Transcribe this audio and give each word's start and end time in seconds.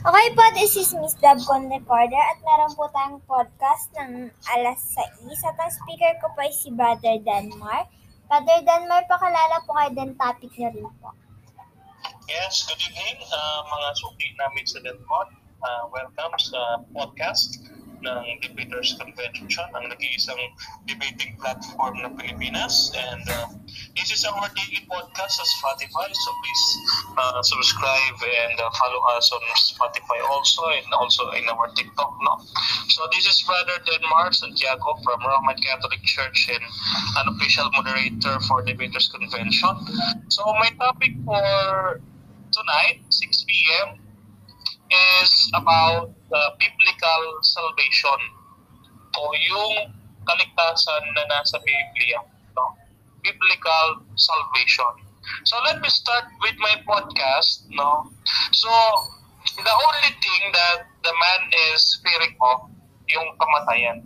Okay 0.00 0.32
po, 0.32 0.40
this 0.56 0.80
is 0.80 0.96
Miss 0.96 1.12
Dabcon 1.20 1.68
Recorder 1.68 2.24
at 2.32 2.40
meron 2.40 2.72
po 2.72 2.88
tayong 2.88 3.20
podcast 3.28 3.92
ng 4.00 4.32
alas 4.56 4.80
6 4.96 5.28
at 5.44 5.52
ang 5.60 5.68
speaker 5.68 6.16
ko 6.24 6.32
po 6.32 6.40
ay 6.40 6.48
si 6.56 6.72
Brother 6.72 7.20
Danmar. 7.20 7.84
Brother 8.24 8.64
Danmar, 8.64 9.04
pakalala 9.04 9.60
po 9.68 9.76
kayo 9.76 9.92
din 9.92 10.16
topic 10.16 10.56
niyo 10.56 10.72
rin 10.72 10.88
po. 11.04 11.12
Yes, 12.32 12.64
good 12.64 12.80
evening 12.80 13.28
uh, 13.28 13.60
mga 13.68 13.88
suki 14.00 14.32
namin 14.40 14.64
sa 14.64 14.80
Denmark. 14.80 15.36
Uh, 15.60 15.84
welcome 15.92 16.32
sa 16.40 16.80
podcast 16.96 17.60
ng 18.00 18.40
Debaters 18.40 18.96
Convention, 18.96 19.68
ang 19.76 19.88
nag-iisang 19.92 20.40
debating 20.88 21.36
platform 21.36 22.00
ng 22.00 22.12
Pilipinas. 22.16 22.92
And 22.96 23.24
uh, 23.28 23.46
this 23.96 24.10
is 24.10 24.24
our 24.24 24.48
daily 24.56 24.82
podcast 24.88 25.36
sa 25.36 25.44
Spotify, 25.44 26.08
so 26.08 26.28
please 26.40 26.64
uh, 27.16 27.40
subscribe 27.44 28.18
and 28.20 28.56
uh, 28.60 28.68
follow 28.76 29.00
us 29.16 29.28
on 29.32 29.42
Spotify 29.56 30.18
also 30.32 30.64
and 30.72 30.88
also 30.96 31.30
in 31.36 31.44
our 31.52 31.68
TikTok. 31.76 32.12
No? 32.24 32.40
So 32.88 33.04
this 33.12 33.28
is 33.28 33.42
Brother 33.44 33.76
Denmark 33.84 34.34
Santiago 34.34 34.96
from 35.04 35.20
Roman 35.20 35.56
Catholic 35.60 36.02
Church 36.04 36.48
and 36.48 36.64
an 37.20 37.26
official 37.36 37.68
moderator 37.76 38.40
for 38.48 38.64
Debaters 38.64 39.12
Convention. 39.12 39.76
So 40.28 40.42
my 40.56 40.70
topic 40.78 41.12
for 41.24 42.00
tonight, 42.50 43.04
6 43.08 43.44
p.m., 43.46 44.00
is 44.90 45.50
about 45.54 46.10
uh, 46.34 46.50
biblical 47.00 47.40
salvation 47.40 48.20
o 49.16 49.20
yung 49.32 49.74
kaligtasan 50.28 51.02
na 51.16 51.24
nasa 51.32 51.56
Biblia. 51.64 52.20
No? 52.52 52.76
Biblical 53.24 54.04
salvation. 54.20 54.92
So 55.48 55.56
let 55.64 55.80
me 55.80 55.88
start 55.88 56.28
with 56.44 56.56
my 56.60 56.76
podcast. 56.84 57.64
No? 57.72 58.12
So 58.52 58.70
the 59.56 59.72
only 59.72 60.12
thing 60.20 60.42
that 60.52 60.92
the 61.00 61.12
man 61.16 61.40
is 61.72 61.96
fearing 62.04 62.36
of, 62.44 62.68
yung 63.10 63.26
kamatayan. 63.42 63.98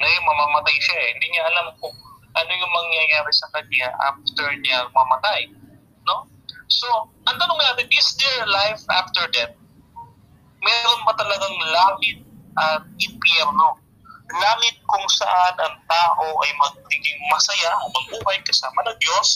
Ngayon, 0.00 0.22
mamamatay 0.24 0.76
siya 0.80 0.96
eh. 0.96 1.08
Hindi 1.12 1.26
niya 1.36 1.44
alam 1.52 1.76
kung 1.76 1.92
ano 2.32 2.50
yung 2.56 2.72
mangyayari 2.72 3.32
sa 3.36 3.50
kanya 3.52 3.92
after 4.00 4.48
niya 4.64 4.88
mamatay. 4.96 5.52
No? 6.08 6.24
So, 6.72 6.88
ang 7.28 7.36
tanong 7.36 7.60
natin, 7.60 7.92
is 7.92 8.08
there 8.16 8.48
life 8.48 8.80
after 8.88 9.28
death? 9.28 9.52
Meron 10.62 11.00
ba 11.02 11.12
talagang 11.18 11.56
langit 11.74 12.18
at 12.58 12.82
impyerno? 13.02 13.78
Langit 14.32 14.78
kung 14.88 15.06
saan 15.12 15.54
ang 15.60 15.76
tao 15.90 16.26
ay 16.46 16.50
magiging 16.56 17.20
masaya, 17.28 17.76
magbuhay 17.90 18.38
kasama 18.46 18.80
ng 18.88 18.96
Diyos, 19.02 19.28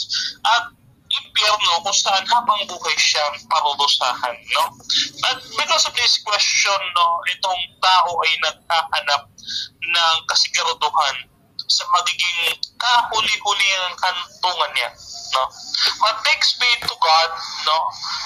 at 0.46 0.72
impyerno 1.06 1.82
kung 1.84 1.98
saan 1.98 2.24
habang 2.26 2.62
buhay 2.66 2.96
siyang 2.98 3.36
parurusahan. 3.50 4.36
No? 4.54 4.64
At 5.26 5.38
because 5.54 5.84
of 5.86 5.94
this 5.94 6.18
question, 6.22 6.80
no, 6.94 7.06
itong 7.34 7.60
tao 7.78 8.10
ay 8.26 8.32
naghahanap 8.42 9.22
ng 9.82 10.16
kasiguraduhan 10.26 11.16
sa 11.66 11.84
magiging 11.98 12.54
kahuli-huli 12.78 13.68
ang 13.86 13.96
kantungan 13.98 14.70
niya. 14.74 14.90
No? 15.36 15.52
But 16.00 16.16
thanks 16.24 16.56
be 16.56 16.70
to 16.80 16.94
God, 16.96 17.30
no, 17.68 17.76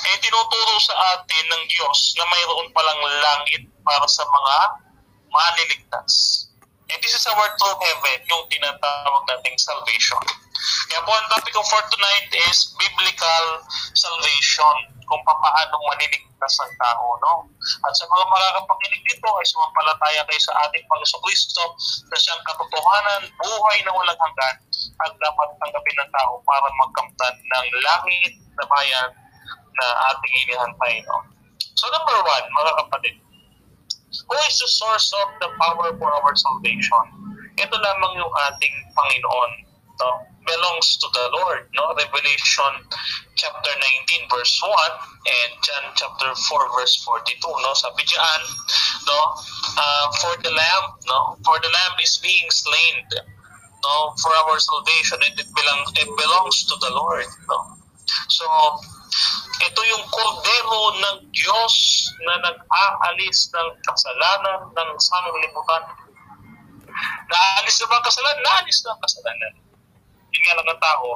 eh 0.07 0.17
tinuturo 0.23 0.79
sa 0.79 0.95
atin 1.19 1.45
ng 1.51 1.63
Diyos 1.67 2.15
na 2.15 2.25
mayroon 2.31 2.71
palang 2.71 3.03
langit 3.03 3.67
para 3.83 4.07
sa 4.07 4.23
mga 4.23 4.57
maliligtas. 5.27 6.47
And 6.91 6.99
this 7.03 7.15
is 7.15 7.27
our 7.27 7.49
true 7.59 7.79
heaven, 7.83 8.19
yung 8.31 8.47
tinatawag 8.47 9.23
nating 9.27 9.59
salvation. 9.59 10.23
Kaya 10.91 11.03
po 11.03 11.11
ang 11.15 11.27
topic 11.35 11.55
ko 11.55 11.63
for 11.67 11.83
tonight 11.91 12.31
is 12.51 12.75
biblical 12.79 13.47
salvation, 13.95 15.00
kung 15.11 15.23
paano 15.27 15.75
maniligtas 15.91 16.55
ang 16.63 16.75
tao. 16.79 17.19
No? 17.19 17.35
At 17.83 17.93
sa 17.99 18.07
mga 18.07 18.25
makakapakinig 18.31 19.03
dito 19.03 19.27
ay 19.27 19.47
sumampalataya 19.51 20.23
kayo 20.31 20.41
sa 20.41 20.55
ating 20.71 20.87
Panginoon 20.87 21.19
Kristo 21.27 21.75
na 22.07 22.17
siyang 22.17 22.43
katotohanan, 22.47 23.27
buhay 23.35 23.79
na 23.83 23.91
walang 23.91 24.21
hanggan 24.23 24.57
at 25.03 25.13
dapat 25.19 25.49
tanggapin 25.59 25.97
ng 25.99 26.11
tao 26.15 26.39
para 26.47 26.69
magkamtan 26.79 27.35
ng 27.35 27.67
langit 27.83 28.33
na 28.55 28.65
bayan 28.71 29.11
na 29.75 29.87
ating 30.15 30.35
inihantay. 30.47 31.03
No? 31.11 31.27
So 31.75 31.91
number 31.91 32.23
one, 32.23 32.47
mga 32.55 32.73
kapatid, 32.87 33.15
who 34.31 34.37
is 34.47 34.57
the 34.63 34.71
source 34.71 35.11
of 35.27 35.29
the 35.43 35.51
power 35.59 35.91
for 35.99 36.11
our 36.15 36.35
salvation? 36.39 37.05
Ito 37.59 37.75
lamang 37.75 38.15
yung 38.15 38.33
ating 38.47 38.75
Panginoon. 38.95 39.53
No? 39.99 40.11
Belongs 40.51 40.99
to 40.99 41.07
the 41.15 41.31
Lord. 41.31 41.71
No? 41.79 41.95
Revelation 41.95 42.73
chapter 43.39 43.73
19 44.19 44.27
verse 44.27 44.59
1 44.59 44.75
and 45.31 45.51
John 45.63 45.85
chapter 45.95 46.35
4 46.35 46.75
verse 46.75 46.99
42. 47.07 47.39
No? 47.39 47.71
Sabi 47.79 48.03
diyan, 48.03 48.43
no? 49.07 49.21
Uh, 49.79 50.07
for 50.19 50.35
the 50.43 50.51
lamb, 50.51 50.87
no? 51.07 51.39
For 51.47 51.63
the 51.63 51.71
lamb 51.71 51.95
is 52.03 52.19
being 52.19 52.51
slain 52.51 53.07
no 53.81 54.13
for 54.21 54.29
our 54.45 54.61
salvation 54.61 55.17
and 55.25 55.41
it 55.41 55.49
belongs 55.57 55.89
it 55.97 56.11
belongs 56.21 56.69
to 56.69 56.77
the 56.85 56.93
Lord 56.93 57.25
no 57.49 57.81
so 58.29 58.45
ito 59.61 59.81
yung 59.93 60.05
kordero 60.09 60.81
ng 60.97 61.17
Diyos 61.37 61.75
na 62.25 62.41
nag-aalis 62.41 63.53
ng 63.53 63.69
kasalanan 63.85 64.73
ng 64.73 64.91
sanglibutan. 64.97 65.85
Naalis 67.29 67.77
na 67.85 67.87
ba 67.93 67.95
ang 68.01 68.07
kasalanan? 68.09 68.41
Naalis 68.41 68.79
na 68.81 68.89
ang 68.97 69.01
kasalanan. 69.05 69.53
Yung 70.31 70.45
nga 70.47 70.57
lang 70.59 70.69
ang 70.71 70.83
tao, 70.83 71.09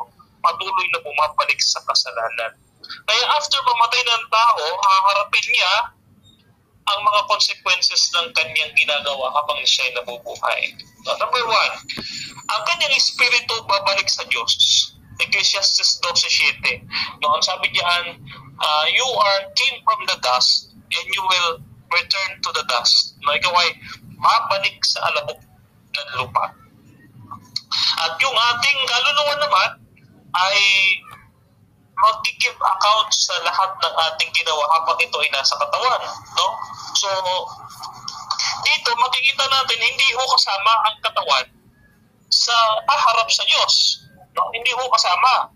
patuloy 0.44 0.86
na 0.92 1.00
bumabalik 1.00 1.60
sa 1.62 1.80
kasalanan. 1.86 2.52
Kaya 2.84 3.24
after 3.36 3.58
mamatay 3.64 4.02
ng 4.04 4.24
tao, 4.28 4.64
haharapin 4.76 5.46
niya 5.48 5.74
ang 6.84 7.00
mga 7.00 7.20
consequences 7.32 8.12
ng 8.12 8.28
kanyang 8.36 8.72
ginagawa 8.76 9.32
habang 9.32 9.56
siya 9.64 9.88
ay 9.88 9.92
nabubuhay. 9.96 10.62
So, 11.08 11.16
number 11.16 11.44
one, 11.48 11.72
ang 12.52 12.62
kanyang 12.68 12.92
espiritu 12.92 13.56
babalik 13.64 14.08
sa 14.08 14.24
Diyos. 14.28 14.52
Ecclesiastes 15.16 16.02
12.7. 16.04 16.84
Noon 17.24 17.40
sabi 17.40 17.72
diyan, 17.72 18.20
uh, 18.60 18.86
you 18.92 19.06
are 19.06 19.48
came 19.56 19.80
from 19.86 20.00
the 20.10 20.18
dust 20.20 20.74
and 20.76 21.06
you 21.08 21.22
will 21.24 21.62
return 21.88 22.30
to 22.42 22.50
the 22.52 22.64
dust. 22.68 23.16
No, 23.24 23.32
ikaw 23.32 23.54
ay 23.54 23.70
mabalik 24.18 24.76
sa 24.84 25.08
alabok 25.08 25.40
ng 25.94 26.08
lupa. 26.20 26.52
At 28.04 28.12
yung 28.20 28.36
ating 28.36 28.78
kaluluwa 28.86 29.34
naman 29.40 29.70
ay 30.34 30.58
mag-give 31.94 32.58
account 32.58 33.08
sa 33.14 33.34
lahat 33.46 33.70
ng 33.70 33.94
ating 34.10 34.30
ginawa 34.34 34.64
habang 34.78 34.98
ito 34.98 35.16
ay 35.22 35.30
nasa 35.30 35.54
katawan. 35.56 36.02
No? 36.34 36.46
So, 36.98 37.08
dito 38.66 38.90
makikita 38.98 39.44
natin 39.46 39.78
hindi 39.78 40.08
ho 40.18 40.24
kasama 40.26 40.72
ang 40.90 40.96
katawan 41.00 41.46
sa 42.28 42.56
aharap 42.90 43.28
sa 43.30 43.46
Diyos. 43.46 44.04
No? 44.34 44.50
Hindi 44.50 44.74
ho 44.74 44.84
kasama. 44.90 45.48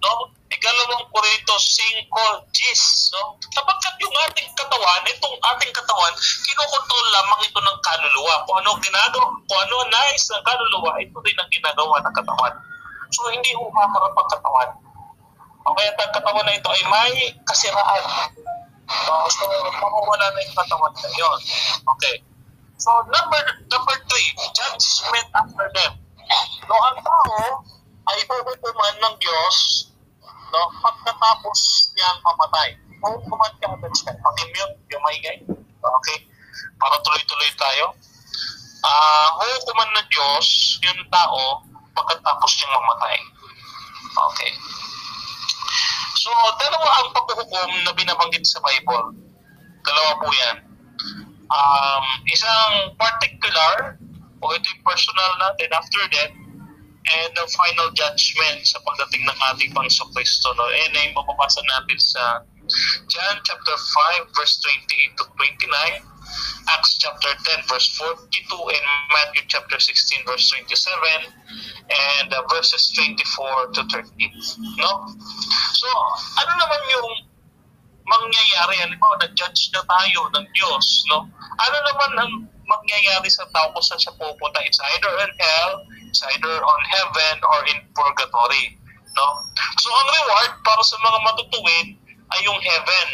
No? 0.00 0.32
Ikalawang 0.52 1.08
Korinto 1.08 1.56
5 1.56 2.52
Gis. 2.52 3.08
No? 3.16 3.40
Kapagkat 3.56 3.96
yung 4.04 4.14
ating 4.28 4.48
katawan, 4.52 5.00
itong 5.08 5.36
ating 5.40 5.72
katawan, 5.72 6.12
kinokontrol 6.44 7.06
lamang 7.08 7.40
ito 7.48 7.56
ng 7.56 7.78
kaluluwa. 7.80 8.34
Kung 8.44 8.56
ano 8.60 8.76
ginagawa, 8.84 9.26
kung 9.48 9.60
ano 9.64 9.76
nais 9.88 10.24
ng 10.28 10.44
kaluluwa, 10.44 10.92
ito 11.00 11.16
din 11.24 11.40
ang 11.40 11.50
ginagawa 11.50 11.96
ng 12.04 12.14
katawan. 12.14 12.54
So 13.12 13.28
hindi 13.32 13.56
ho 13.56 13.64
haharap 13.72 14.12
ang 14.12 14.28
katawan. 14.28 14.70
O 15.62 15.72
kaya 15.72 15.90
ang 15.94 16.12
katawan 16.12 16.44
na 16.44 16.58
ito 16.58 16.68
ay 16.68 16.82
may 16.90 17.14
kasiraan. 17.48 18.04
Uh, 18.92 19.24
so, 19.30 19.46
mawawala 19.78 20.26
na 20.36 20.44
yung 20.44 20.58
katawan 20.58 20.92
na 20.92 21.10
yun. 21.16 21.38
Okay. 21.96 22.20
So, 22.76 22.90
number 23.08 23.40
number 23.70 23.96
three, 24.10 24.28
judgment 24.52 25.28
after 25.32 25.70
death. 25.70 25.96
No, 26.66 26.74
ang 26.76 26.98
tao 27.00 27.62
ay 28.10 28.18
huhukuman 28.26 28.94
ng 29.00 29.14
Diyos 29.22 29.86
no, 30.52 30.62
pagkatapos 30.84 31.58
niyang 31.96 32.20
mamatay. 32.20 32.76
Hukuman 33.02 33.52
ka 33.58 33.66
agad 33.72 33.92
siya. 33.96 34.12
Pakimute 34.20 34.76
yung 34.92 35.02
maingay. 35.02 35.38
Okay? 35.80 36.18
Para 36.78 36.96
tuloy-tuloy 37.02 37.50
tayo. 37.56 37.96
Ah, 38.82 38.90
uh, 38.90 39.28
hukuman 39.40 39.90
ng 39.94 40.08
Diyos 40.10 40.78
yung 40.84 41.00
tao 41.08 41.64
pagkatapos 41.96 42.50
niyang 42.60 42.74
mamatay. 42.78 43.16
Okay. 44.12 44.52
So, 46.22 46.30
dalawa 46.60 46.88
ang 47.02 47.08
paghuhukom 47.16 47.70
na 47.82 47.92
binabanggit 47.96 48.46
sa 48.46 48.62
Bible. 48.62 49.18
Dalawa 49.82 50.10
po 50.22 50.28
yan. 50.30 50.56
Um, 51.50 52.04
isang 52.30 52.94
particular, 52.94 53.98
o 54.38 54.44
ito 54.54 54.66
yung 54.70 54.84
personal 54.86 55.30
natin 55.42 55.68
after 55.74 56.02
death, 56.14 56.34
and 57.02 57.30
the 57.34 57.46
final 57.58 57.90
judgment 57.92 58.62
sa 58.62 58.78
pagdating 58.86 59.26
ng 59.26 59.38
ating 59.52 59.70
Panginoon 59.74 60.10
Kristo. 60.14 60.54
No? 60.54 60.70
And 60.70 60.94
ay 60.94 61.10
mababasa 61.10 61.58
natin 61.66 61.98
sa 61.98 62.22
John 63.10 63.36
chapter 63.42 63.76
5 64.22 64.38
verse 64.38 64.62
28 64.62 65.18
to 65.18 65.24
29, 65.34 65.98
Acts 66.70 66.94
chapter 67.02 67.34
10 67.58 67.66
verse 67.66 67.90
42, 67.98 68.22
and 68.70 68.86
Matthew 69.10 69.42
chapter 69.50 69.82
16 69.82 70.22
verse 70.24 70.46
27, 70.54 71.26
and 71.90 72.28
uh, 72.30 72.42
verses 72.48 72.94
24 72.94 73.74
to 73.74 73.82
30. 73.90 74.30
No? 74.78 75.10
So, 75.74 75.88
ano 76.38 76.52
naman 76.54 76.80
yung 76.94 77.10
mangyayari? 78.06 78.78
Halimbawa, 78.86 79.18
na-judge 79.26 79.74
na 79.74 79.82
tayo 79.82 80.30
ng 80.38 80.46
Diyos, 80.54 80.86
no? 81.10 81.26
Ano 81.58 81.76
naman 81.82 82.10
ang 82.22 82.32
mangyayari 82.66 83.28
sa 83.28 83.46
tao 83.50 83.70
kung 83.74 83.84
saan 83.84 84.00
siya 84.00 84.14
pupunta? 84.16 84.62
It's 84.66 84.80
either 84.80 85.12
in 85.22 85.32
hell, 85.36 85.72
it's 86.06 86.22
either 86.34 86.54
on 86.62 86.80
heaven, 86.88 87.36
or 87.42 87.58
in 87.68 87.78
purgatory, 87.94 88.78
no? 89.16 89.26
So, 89.80 89.88
ang 89.90 90.08
reward 90.08 90.52
para 90.62 90.82
sa 90.84 90.96
mga 91.00 91.18
matutuwid 91.26 91.88
ay 92.32 92.40
yung 92.46 92.60
heaven. 92.60 93.08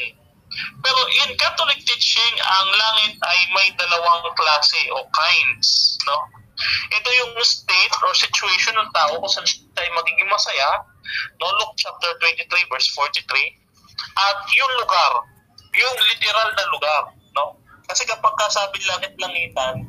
Pero 0.81 1.01
in 1.25 1.37
Catholic 1.37 1.81
teaching, 1.85 2.35
ang 2.41 2.69
langit 2.73 3.15
ay 3.21 3.39
may 3.53 3.69
dalawang 3.77 4.25
klase 4.35 4.81
o 4.95 5.05
kinds, 5.13 5.99
no? 6.09 6.17
Ito 6.91 7.09
yung 7.23 7.33
state 7.45 7.95
or 8.03 8.11
situation 8.17 8.75
ng 8.75 8.91
tao 8.91 9.15
kung 9.23 9.31
saan 9.31 9.47
siya 9.47 9.63
ay 9.79 9.91
magiging 9.95 10.27
masaya, 10.27 10.83
no? 11.39 11.47
Luke 11.63 11.77
chapter 11.79 12.11
23 12.19 12.49
verse 12.73 12.89
43, 12.97 13.15
at 14.19 14.39
yung 14.55 14.73
lugar, 14.83 15.13
yung 15.75 15.97
literal 16.15 16.49
na 16.55 16.65
lugar, 16.75 17.03
no? 17.39 17.45
Kasi 17.89 18.05
kapag 18.05 18.37
kasabi 18.37 18.85
langit-langitan, 18.85 19.81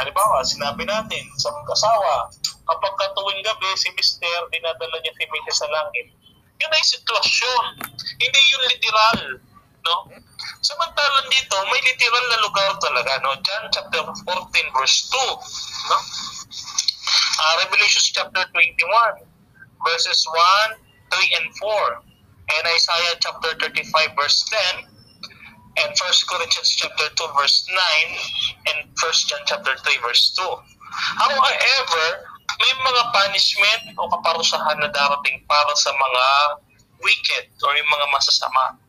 halimbawa, 0.00 0.40
sinabi 0.40 0.88
natin 0.88 1.20
sa 1.36 1.52
mag-asawa, 1.52 2.32
kapag 2.64 2.94
katuwing 2.96 3.44
gabi, 3.44 3.68
si 3.76 3.92
Mister, 3.92 4.48
dinadala 4.48 4.96
niya 5.04 5.12
si 5.12 5.24
Mrs. 5.28 5.56
sa 5.60 5.68
langit. 5.68 6.08
Yun 6.56 6.72
ay 6.72 6.84
sitwasyon, 6.88 7.64
hindi 8.16 8.40
yung 8.56 8.64
literal, 8.72 9.20
no? 9.84 9.96
Samantalang 10.64 11.28
dito, 11.28 11.56
may 11.68 11.80
literal 11.84 12.24
na 12.32 12.38
lugar 12.40 12.70
talaga, 12.80 13.20
no? 13.20 13.36
John 13.44 13.68
chapter 13.68 14.00
14 14.00 14.24
verse 14.72 15.12
2, 15.12 15.92
no? 15.92 15.98
Uh, 17.36 17.54
Revelation 17.60 18.00
chapter 18.16 18.48
21 18.48 19.28
verses 19.84 20.24
1, 20.24 20.80
3, 21.12 21.36
and 21.36 21.48
4. 21.60 22.00
And 22.46 22.64
Isaiah 22.72 23.16
chapter 23.20 23.52
35 23.60 23.92
verse 24.16 24.40
10 24.88 24.95
and 25.76 25.92
1 25.92 26.30
Corinthians 26.30 26.70
chapter 26.72 27.08
2 27.12 27.36
verse 27.36 27.68
9 27.68 27.76
and 28.72 28.78
1 28.96 29.28
John 29.28 29.42
chapter 29.44 29.76
3 29.76 30.04
verse 30.04 30.32
2. 30.32 30.42
However, 31.20 32.04
may 32.56 32.72
mga 32.72 33.02
punishment 33.12 33.82
o 34.00 34.08
kaparusahan 34.08 34.80
na 34.80 34.88
darating 34.88 35.44
para 35.44 35.72
sa 35.76 35.92
mga 35.92 36.24
wicked 37.04 37.44
or 37.60 37.76
yung 37.76 37.90
mga 37.92 38.06
masasama. 38.08 38.80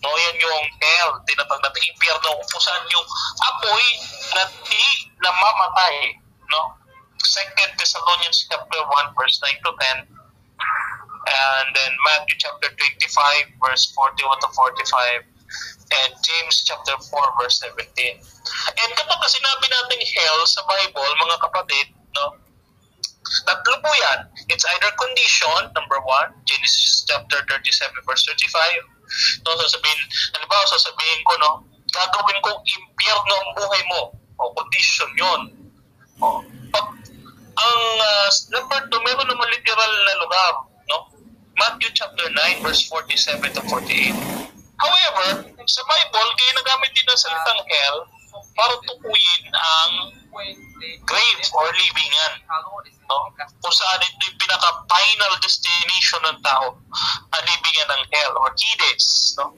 No, 0.00 0.08
yan 0.08 0.36
yung 0.40 0.64
hell, 0.80 1.20
tinatag 1.28 1.60
natin 1.60 1.92
impyerno 1.92 2.40
kung 2.40 2.62
saan 2.64 2.84
yung 2.88 3.04
apoy 3.52 3.84
na 4.32 4.48
di 4.64 4.84
namamatay. 5.20 6.16
No? 6.48 6.80
2 7.20 7.76
Thessalonians 7.76 8.48
chapter 8.48 8.80
1 8.80 9.12
verse 9.12 9.36
9 9.44 9.60
to 9.60 9.72
10 10.08 10.08
and 11.30 11.68
then 11.76 11.92
Matthew 12.08 12.40
chapter 12.40 12.72
25 12.72 13.60
verse 13.60 13.92
41 13.92 14.40
to 14.40 14.48
45 14.56 15.28
and 15.90 16.10
James 16.22 16.62
chapter 16.62 16.94
4 16.94 17.38
verse 17.42 17.58
17. 17.66 18.22
And 18.78 18.90
kapag 18.94 19.20
sinabi 19.26 19.66
natin 19.66 20.00
hell 20.14 20.40
sa 20.46 20.62
Bible, 20.66 21.10
mga 21.26 21.36
kapatid, 21.42 21.86
no, 22.14 22.38
tatlo 23.46 23.74
po 23.82 23.90
yan. 23.90 24.30
It's 24.50 24.66
either 24.66 24.92
condition, 24.94 25.70
number 25.74 25.98
one, 26.06 26.30
Genesis 26.46 27.06
chapter 27.06 27.42
37 27.50 27.90
verse 28.06 28.22
35. 28.26 29.46
No, 29.46 29.50
sasabihin, 29.58 30.00
ba, 30.46 30.58
sasabihin 30.70 31.20
ko, 31.26 31.32
no, 31.42 31.50
gagawin 31.90 32.38
kong 32.46 32.60
impyerno 32.62 33.34
ang 33.34 33.50
buhay 33.58 33.82
mo. 33.90 34.00
O, 34.40 34.54
condition 34.54 35.10
yon. 35.18 35.40
O, 36.22 36.40
pag, 36.70 36.86
ang 37.60 37.82
uh, 37.98 38.28
number 38.54 38.80
two, 38.88 39.00
meron 39.04 39.26
naman 39.28 39.48
literal 39.52 39.92
na 40.06 40.14
lugar, 40.22 40.52
no? 40.88 40.98
Matthew 41.58 41.92
chapter 41.92 42.24
9 42.30 42.64
verse 42.64 42.88
47 42.88 43.52
to 43.52 43.62
48. 43.68 44.49
However, 44.80 45.26
sa 45.68 45.82
Bible, 45.84 46.28
ginagamit 46.40 46.90
din 46.96 47.06
ang 47.08 47.20
salitang 47.20 47.62
hell 47.68 47.98
para 48.56 48.74
tukuyin 48.88 49.44
ang 49.52 49.92
grave 51.04 51.42
or 51.52 51.66
libingan. 51.68 52.32
No? 53.10 53.28
Kung 53.60 53.74
saan 53.74 54.00
ito 54.00 54.22
yung 54.24 54.38
pinaka-final 54.40 55.32
destination 55.44 56.22
ng 56.32 56.38
tao, 56.40 56.80
ang 57.36 57.44
libingan 57.44 57.88
ng 57.92 58.02
hell 58.08 58.34
or 58.40 58.50
Hades. 58.56 59.36
No? 59.36 59.52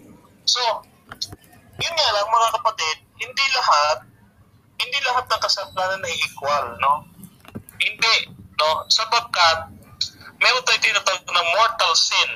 So, 0.48 0.60
yun 1.78 1.94
nga 1.94 2.08
lang 2.18 2.26
mga 2.26 2.48
kapatid, 2.58 2.96
hindi 3.22 3.44
lahat 3.54 4.12
hindi 4.82 4.98
lahat 5.06 5.24
ng 5.30 5.42
kasalanan 5.42 6.02
ay 6.02 6.14
equal, 6.26 6.66
no? 6.82 7.06
Hindi, 7.78 8.14
no? 8.58 8.82
Sapagkat 8.90 9.70
meron 10.42 10.64
tayo 10.66 10.78
tinatawag 10.82 11.22
na 11.30 11.44
mortal 11.54 11.94
sin 11.94 12.30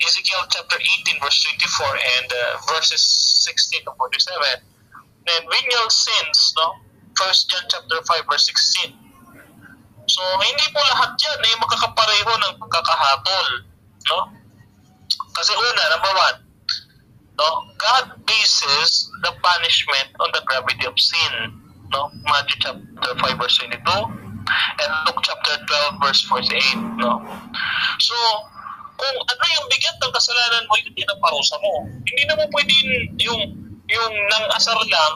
Ezekiel 0.00 0.44
chapter 0.48 0.76
18 1.04 1.20
verse 1.20 1.44
24 1.44 1.86
and 1.92 2.28
uh, 2.32 2.58
verses 2.72 3.02
16 3.44 3.84
to 3.84 3.92
47. 3.96 4.64
Then 5.26 5.42
venial 5.44 5.88
sins, 5.90 6.54
no? 6.56 6.80
1 7.20 7.48
John 7.48 7.64
chapter 7.68 7.98
5 8.00 8.24
verse 8.30 8.48
16. 8.48 8.96
So 10.08 10.22
hindi 10.42 10.66
po 10.72 10.80
lahat 10.80 11.14
yan 11.20 11.38
ay 11.38 11.54
makakapareho 11.60 12.32
ng 12.34 12.54
pagkakahatol, 12.58 13.46
no? 14.10 14.18
Kasi 15.36 15.52
una, 15.54 15.82
number 15.94 16.14
one, 16.16 16.36
no? 17.38 17.48
God 17.78 18.04
bases 18.26 19.06
the 19.22 19.32
punishment 19.38 20.10
on 20.18 20.32
the 20.32 20.42
gravity 20.48 20.88
of 20.88 20.96
sin, 20.98 21.54
no? 21.92 22.10
Matthew 22.26 22.58
chapter 22.58 23.12
5 23.20 23.38
verse 23.38 23.56
22 23.62 24.30
and 24.50 24.90
Luke 25.06 25.20
chapter 25.22 25.54
12 25.94 26.02
verse 26.02 26.22
48, 26.26 26.98
no? 26.98 27.22
So, 28.00 28.16
kung 29.00 29.16
ano 29.16 29.44
yung 29.56 29.66
bigat 29.72 29.96
ng 29.96 30.12
kasalanan 30.12 30.68
mo, 30.68 30.76
yun 30.76 30.92
din 30.92 31.08
ang 31.08 31.20
parusa 31.24 31.56
mo. 31.64 31.88
Hindi 32.04 32.22
naman 32.28 32.52
pwede 32.52 32.74
yung, 33.16 33.40
yung 33.88 34.14
nang 34.28 34.46
asar 34.52 34.76
lang, 34.76 35.12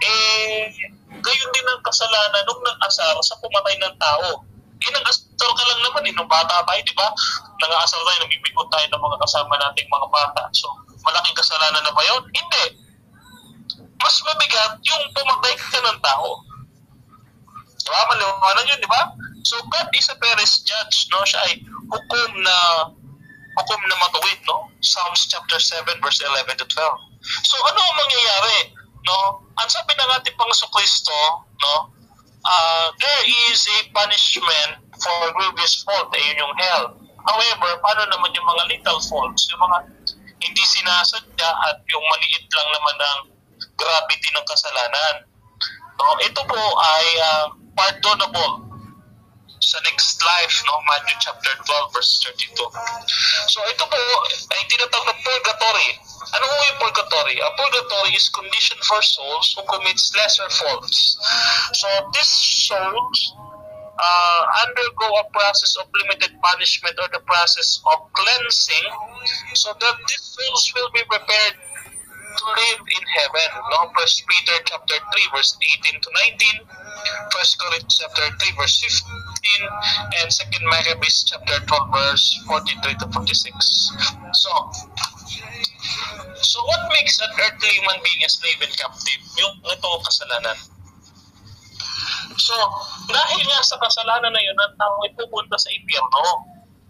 eh, 0.00 0.72
gayon 1.12 1.50
din 1.52 1.66
ang 1.68 1.82
kasalanan 1.84 2.42
nung 2.48 2.62
nang 2.64 2.80
asar 2.88 3.12
sa 3.20 3.36
pumatay 3.44 3.76
ng 3.84 3.94
tao. 4.00 4.40
Eh, 4.80 4.90
nang 4.92 5.04
asar 5.04 5.50
ka 5.52 5.64
lang 5.68 5.80
naman, 5.84 6.08
eh, 6.08 6.12
nung 6.16 6.28
bata 6.28 6.64
tayo, 6.64 6.80
di 6.80 6.94
ba? 6.96 7.08
Nang 7.60 7.72
asar 7.84 8.00
tayo, 8.00 8.18
namimikot 8.24 8.68
tayo 8.72 8.86
ng 8.88 9.02
mga 9.04 9.18
kasama 9.28 9.52
nating 9.60 9.88
mga 9.92 10.08
bata. 10.08 10.42
So, 10.56 10.72
malaking 11.04 11.36
kasalanan 11.36 11.84
na 11.84 11.92
ba 11.92 12.00
yun? 12.00 12.22
Hindi. 12.32 12.64
Mas 14.00 14.16
mabigat 14.24 14.80
yung 14.80 15.04
pumatay 15.12 15.52
ka 15.60 15.80
ng 15.84 16.00
tao. 16.00 16.28
Di 17.76 17.88
ba? 17.92 18.00
Maliwanag 18.08 18.66
yun, 18.72 18.80
di 18.80 18.88
ba? 18.88 19.12
So, 19.44 19.60
God 19.68 19.88
is 19.92 20.08
a 20.08 20.16
Paris 20.16 20.64
judge, 20.64 21.12
no? 21.12 21.22
Siya 21.28 21.44
ay 21.44 21.60
hukom 21.90 22.32
na 22.42 22.56
hukom 23.56 23.82
na 23.88 23.96
matuwid, 24.02 24.40
no? 24.46 24.68
Psalms 24.82 25.26
chapter 25.30 25.58
7 25.58 25.86
verse 26.02 26.20
11 26.20 26.60
to 26.60 26.66
12. 26.68 27.46
So 27.46 27.56
ano 27.72 27.78
ang 27.80 27.96
mangyayari, 27.96 28.58
no? 29.06 29.42
Ang 29.56 29.68
sabi 29.72 29.96
ng 29.96 30.10
ating 30.20 30.36
Panginoon 30.36 30.72
Kristo, 30.74 31.18
no? 31.42 31.74
Uh, 32.46 32.94
there 33.02 33.24
is 33.50 33.66
a 33.66 33.78
punishment 33.90 34.78
for 35.02 35.18
grievous 35.34 35.82
fault, 35.82 36.14
eh, 36.14 36.22
yun 36.30 36.46
yung 36.46 36.54
hell. 36.62 36.94
However, 37.26 37.74
paano 37.82 38.06
naman 38.06 38.30
yung 38.38 38.46
mga 38.46 38.70
little 38.70 39.02
faults, 39.02 39.50
yung 39.50 39.58
mga 39.58 39.78
hindi 40.38 40.62
sinasadya 40.62 41.48
at 41.66 41.82
yung 41.90 42.04
maliit 42.06 42.46
lang 42.54 42.68
naman 42.70 42.96
ng 43.02 43.18
gravity 43.74 44.28
ng 44.30 44.46
kasalanan. 44.46 45.14
No, 45.98 46.14
ito 46.22 46.38
po 46.46 46.60
ay 46.78 47.06
uh, 47.18 47.46
pardonable 47.74 48.65
sa 49.60 49.78
next 49.84 50.20
life, 50.22 50.56
no? 50.66 50.74
Matthew 50.86 51.16
chapter 51.20 51.52
12, 51.64 51.94
verse 51.94 52.12
32. 52.24 52.54
So 53.48 53.58
ito 53.70 53.84
po 53.88 54.00
ay 54.52 54.60
tinatawag 54.68 55.06
na 55.08 55.16
purgatory. 55.20 55.90
Ano 56.36 56.44
po 56.44 56.54
yung 56.68 56.80
purgatory? 56.82 57.36
A 57.40 57.48
purgatory 57.56 58.12
is 58.14 58.28
condition 58.28 58.78
for 58.84 59.00
souls 59.00 59.54
who 59.56 59.62
commits 59.64 60.12
lesser 60.14 60.48
faults. 60.50 61.16
So 61.72 61.88
these 62.12 62.32
souls 62.68 63.18
uh, 63.96 64.42
undergo 64.66 65.08
a 65.20 65.24
process 65.32 65.76
of 65.80 65.88
limited 66.04 66.36
punishment 66.40 66.96
or 67.00 67.08
the 67.12 67.24
process 67.24 67.80
of 67.92 68.04
cleansing 68.12 68.86
so 69.56 69.72
that 69.72 69.96
these 70.08 70.24
souls 70.36 70.64
will 70.76 70.90
be 70.92 71.02
prepared 71.08 71.56
to 72.36 72.44
live 72.44 72.80
in 72.84 73.04
heaven. 73.16 73.48
No? 73.72 73.88
First 73.96 74.24
Peter 74.28 74.56
chapter 74.68 74.96
3 75.00 75.34
verse 75.34 75.56
18 75.88 76.00
to 76.00 76.10
19, 76.60 76.68
First 77.32 77.58
Corinthians 77.58 77.96
chapter 77.96 78.26
3 78.28 78.60
verse 78.60 78.76
15, 78.84 79.68
and 80.20 80.28
Second 80.32 80.64
Maccabees 80.68 81.24
chapter 81.24 81.56
12 81.64 81.92
verse 81.92 82.26
43 82.46 82.94
to 83.00 83.06
46. 83.08 83.56
So, 84.36 84.50
so 86.36 86.58
what 86.64 86.82
makes 86.92 87.16
an 87.20 87.32
earthly 87.40 87.72
human 87.80 87.98
being 88.04 88.22
a 88.24 88.30
slave 88.30 88.60
and 88.60 88.74
captive? 88.76 89.20
Yung 89.40 89.54
itong 89.64 90.04
kasalanan. 90.04 90.58
So, 92.36 92.54
dahil 93.08 93.40
nga 93.48 93.60
sa 93.64 93.80
kasalanan 93.80 94.34
na 94.34 94.42
yun, 94.42 94.56
ang 94.60 94.76
tao 94.76 94.94
ay 95.08 95.12
pupunta 95.16 95.56
sa 95.56 95.72
impyerno. 95.72 96.20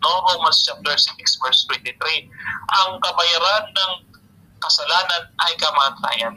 No? 0.02 0.12
Romans 0.32 0.62
chapter 0.66 0.94
6 0.94 1.42
verse 1.42 1.60
23. 1.70 2.30
Ang 2.82 2.98
kabayaran 3.00 3.64
ng 3.70 3.92
kasalanan 4.66 5.22
ay 5.46 5.52
kamatayan. 5.56 6.34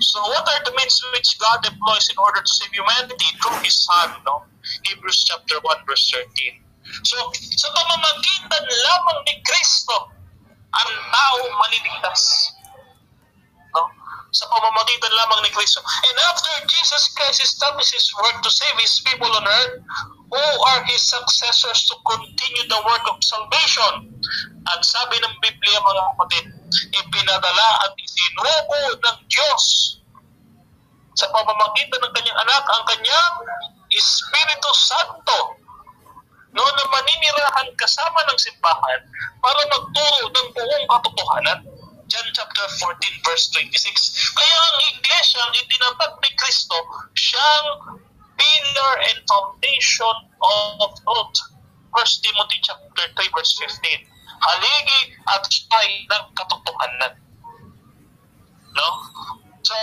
So 0.00 0.22
what 0.32 0.46
are 0.48 0.62
the 0.64 0.72
means 0.78 0.96
which 1.12 1.36
God 1.36 1.60
employs 1.66 2.08
in 2.08 2.16
order 2.16 2.40
to 2.40 2.50
save 2.50 2.72
humanity 2.72 3.36
through 3.42 3.60
His 3.60 3.84
Son? 3.84 4.16
No? 4.24 4.46
Hebrews 4.86 5.26
chapter 5.28 5.60
1 5.60 5.84
verse 5.84 6.04
13. 6.14 6.62
So 7.04 7.16
sa 7.36 7.68
pamamagitan 7.74 8.64
lamang 8.64 9.18
ni 9.28 9.34
Kristo, 9.44 10.14
ang 10.70 10.90
tao 11.10 11.38
maliligtas. 11.52 12.22
No? 13.76 13.82
Sa 14.32 14.48
pamamagitan 14.48 15.12
lamang 15.12 15.44
ni 15.44 15.50
Kristo. 15.52 15.84
And 15.84 16.16
after 16.32 16.52
Jesus 16.64 17.12
Christ 17.18 17.44
established 17.44 17.92
His 17.92 18.08
work 18.24 18.40
to 18.40 18.50
save 18.50 18.76
His 18.80 19.04
people 19.04 19.28
on 19.28 19.44
earth, 19.44 19.84
who 20.32 20.46
are 20.72 20.82
His 20.88 21.02
successors 21.02 21.84
to 21.92 21.94
continue 22.06 22.64
the 22.72 22.80
work 22.88 23.04
of 23.10 23.20
salvation? 23.20 24.16
At 24.70 24.80
sabi 24.80 25.18
ng 25.18 25.34
Biblia 25.44 25.76
mga 25.82 26.02
kapatid, 26.14 26.44
ipinadala 26.94 27.68
at 27.86 27.92
isinuko 27.98 28.80
ng 28.98 29.18
Diyos 29.26 29.64
sa 31.18 31.26
pamamagitan 31.34 32.00
ng 32.00 32.12
kanyang 32.14 32.38
anak 32.46 32.64
ang 32.70 32.82
kanyang 32.86 33.34
Espiritu 33.90 34.70
Santo 34.72 35.60
no, 36.54 36.62
na 36.62 36.84
maninirahan 36.90 37.68
kasama 37.78 38.22
ng 38.30 38.38
simbahan 38.38 39.00
para 39.42 39.60
magturo 39.70 40.26
ng 40.30 40.48
buong 40.54 40.86
katotohanan. 40.86 41.60
John 42.10 42.26
chapter 42.34 42.66
14 42.66 43.22
verse 43.22 43.54
26. 43.54 44.34
Kaya 44.34 44.56
ang 44.58 44.78
iglesia 44.98 45.38
ang 45.46 45.54
itinatag 45.54 46.12
ni 46.18 46.30
Kristo 46.34 46.74
siyang 47.14 47.66
pillar 48.34 48.94
and 49.06 49.18
foundation 49.30 50.16
of 50.42 50.90
truth. 51.06 51.38
1 51.94 52.26
Timothy 52.26 52.58
chapter 52.66 53.06
3 53.14 53.30
verse 53.30 53.54
15. 53.62 54.09
Haligi 54.40 55.00
at 55.28 55.44
siya'y 55.44 56.08
ng 56.08 56.24
katotohanan. 56.32 57.12
No? 58.72 58.88
So, 59.60 59.76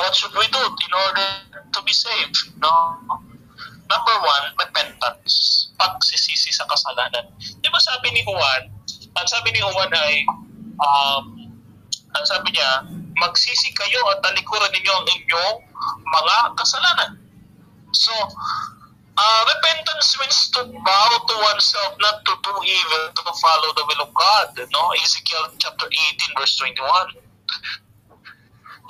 what 0.00 0.12
should 0.16 0.32
we 0.32 0.46
do 0.48 0.62
in 0.64 0.92
order 0.96 1.28
to 1.72 1.78
be 1.84 1.92
saved? 1.92 2.56
No? 2.58 3.04
Number 3.90 4.16
one, 4.22 4.44
repentance. 4.56 5.68
Pagsisisi 5.76 6.54
sa 6.54 6.64
kasalanan. 6.70 7.28
Di 7.60 7.68
ba 7.68 7.80
sabi 7.82 8.14
ni 8.14 8.22
Juan, 8.24 8.70
ang 9.18 9.28
sabi 9.28 9.50
ni 9.52 9.60
Juan 9.60 9.90
ay, 9.90 10.24
um, 10.80 11.24
ang 12.16 12.24
sabi 12.24 12.54
niya, 12.54 12.86
magsisi 13.20 13.74
kayo 13.76 14.00
at 14.14 14.24
talikuran 14.24 14.70
ninyo 14.72 14.92
ang 14.94 15.06
inyong 15.10 15.58
mga 16.08 16.36
kasalanan. 16.56 17.10
So, 17.92 18.14
uh, 19.20 19.44
repentance 19.52 20.16
means 20.20 20.50
to 20.56 20.64
bow 20.64 21.08
to 21.28 21.34
oneself, 21.44 21.92
not 22.00 22.24
to 22.24 22.32
do 22.42 22.54
evil, 22.64 23.04
to 23.12 23.22
follow 23.36 23.68
the 23.76 23.84
will 23.84 24.08
of 24.08 24.14
God. 24.14 24.48
No? 24.72 24.92
Ezekiel 24.96 25.52
chapter 25.58 25.86
18, 25.86 26.36
verse 26.38 26.56
21. 26.56 27.20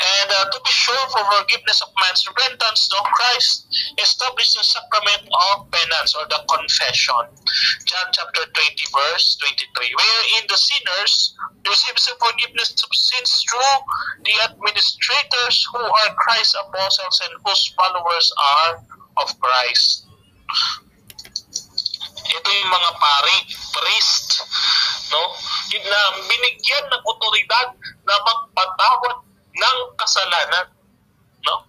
And 0.01 0.31
uh, 0.33 0.49
to 0.49 0.59
be 0.65 0.73
sure 0.73 1.05
for 1.13 1.21
forgiveness 1.29 1.83
of 1.83 1.93
man's 2.01 2.25
repentance, 2.25 2.89
no, 2.89 3.05
Christ 3.13 3.69
established 4.01 4.57
the 4.57 4.65
sacrament 4.65 5.29
of 5.29 5.69
penance 5.71 6.15
or 6.17 6.25
the 6.25 6.41
confession. 6.49 7.29
John 7.85 8.07
chapter 8.13 8.49
20, 8.49 8.81
verse 8.97 9.37
23, 9.37 9.93
wherein 9.93 10.45
the 10.49 10.57
sinners 10.57 11.37
receive 11.69 12.01
the 12.01 12.17
forgiveness 12.17 12.73
of 12.81 12.89
sins 12.95 13.45
through 13.45 13.77
the 14.25 14.35
administrators 14.49 15.69
who 15.69 15.85
are 15.85 16.15
Christ's 16.17 16.57
apostles 16.57 17.21
and 17.29 17.37
whose 17.45 17.69
followers 17.77 18.33
are 18.39 18.81
of 19.21 19.39
Christ. 19.41 20.07
Ito 22.31 22.49
yung 22.49 22.71
mga 22.71 22.91
pari, 22.99 23.39
priest, 23.75 24.47
no? 25.11 25.35
Yun 25.71 25.85
na 25.87 26.01
binigyan 26.27 26.87
ng 26.91 27.03
otoridad 27.07 27.75
na 28.07 28.15
magpatawad 28.23 29.15
ng 29.55 29.79
kasalanan. 29.99 30.67
No? 31.47 31.67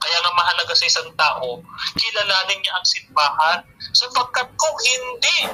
Kaya 0.00 0.16
nga 0.24 0.32
mahalaga 0.32 0.72
sa 0.76 0.88
isang 0.88 1.10
tao, 1.16 1.60
kilalanin 1.96 2.60
niya 2.60 2.72
ang 2.76 2.86
simbahan 2.88 3.58
sapagkat 3.92 4.48
kung 4.56 4.76
hindi 4.80 5.48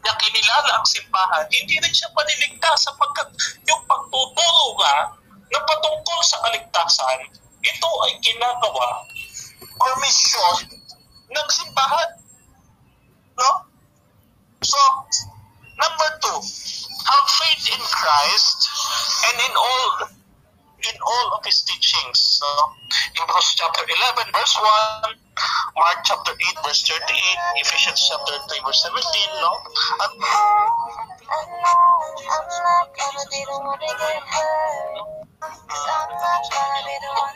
niya 0.00 0.14
kinilala 0.16 0.80
ang 0.80 0.86
simbahan, 0.88 1.44
hindi 1.52 1.76
rin 1.76 1.92
siya 1.92 2.08
paniligtas 2.16 2.88
sapagkat 2.88 3.28
yung 3.68 3.82
pagtuturo 3.84 4.80
nga 4.80 5.12
na 5.52 5.60
patungkol 5.60 6.20
sa 6.24 6.40
kaligtasan, 6.48 7.20
ito 7.60 7.90
ay 8.08 8.12
ginagawa 8.24 9.04
or 9.60 9.92
mission 10.00 10.79
ng 11.30 11.48
simbahan. 11.50 12.10
No? 13.38 13.50
So, 14.60 14.80
number 15.78 16.08
two, 16.20 16.40
have 17.06 17.26
faith 17.30 17.64
in 17.72 17.82
Christ 17.82 18.68
and 19.30 19.36
in 19.40 19.54
all 19.56 20.10
in 20.80 20.96
all 21.04 21.28
of 21.36 21.44
his 21.44 21.60
teachings. 21.62 22.40
So, 22.40 22.48
Hebrews 23.12 23.54
chapter 23.56 23.84
11, 23.84 24.32
verse 24.32 24.56
1, 25.04 25.12
Mark 25.76 25.98
chapter 26.04 26.32
8, 26.32 26.64
verse 26.64 26.82
38, 26.88 27.12
Ephesians 27.60 28.00
chapter 28.08 28.32
3, 28.48 28.60
verse 28.64 28.80
17, 28.88 29.04
no? 29.40 29.52
At 30.00 30.12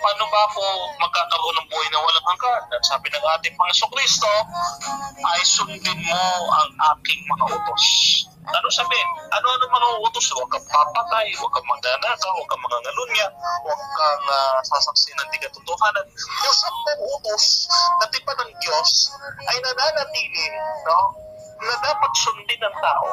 paano 0.04 0.24
ba 0.28 0.40
ako 0.52 0.62
magkakaroon 1.00 1.56
ng 1.56 1.68
buhay 1.72 1.88
na 1.88 2.04
walang 2.04 2.26
hanggan? 2.28 2.62
At 2.68 2.82
sabi 2.84 3.08
ng 3.08 3.24
ating 3.40 3.56
Panginoon 3.56 3.92
Kristo, 3.96 4.32
ay 5.24 5.40
sundin 5.48 6.00
mo 6.04 6.24
ang 6.52 6.70
aking 6.92 7.20
mga 7.24 7.44
utos. 7.48 7.84
Ano 8.44 8.68
sabi? 8.68 9.00
Ano-ano 9.32 9.64
mga 9.72 9.88
utos? 10.04 10.28
Huwag 10.36 10.52
kang 10.52 10.68
papatay, 10.68 11.32
huwag 11.40 11.52
kang 11.56 11.64
magnanakaw, 11.64 12.32
huwag 12.36 12.48
kang 12.52 12.60
mangangalunya, 12.60 13.26
huwag 13.64 13.80
kang 13.80 14.24
uh, 14.28 14.60
sasaksi 14.68 15.16
ng 15.16 15.28
di 15.32 15.40
katotohanan. 15.40 16.06
Yung 16.44 16.56
sampung 16.60 17.00
utos 17.08 17.72
na 18.04 18.06
tipa 18.12 18.32
ng 18.36 18.52
Diyos 18.60 19.16
ay 19.48 19.56
nananatili, 19.64 20.46
no? 20.84 21.00
na 21.64 21.74
dapat 21.80 22.12
sundin 22.20 22.60
ng 22.60 22.76
tao. 22.84 23.08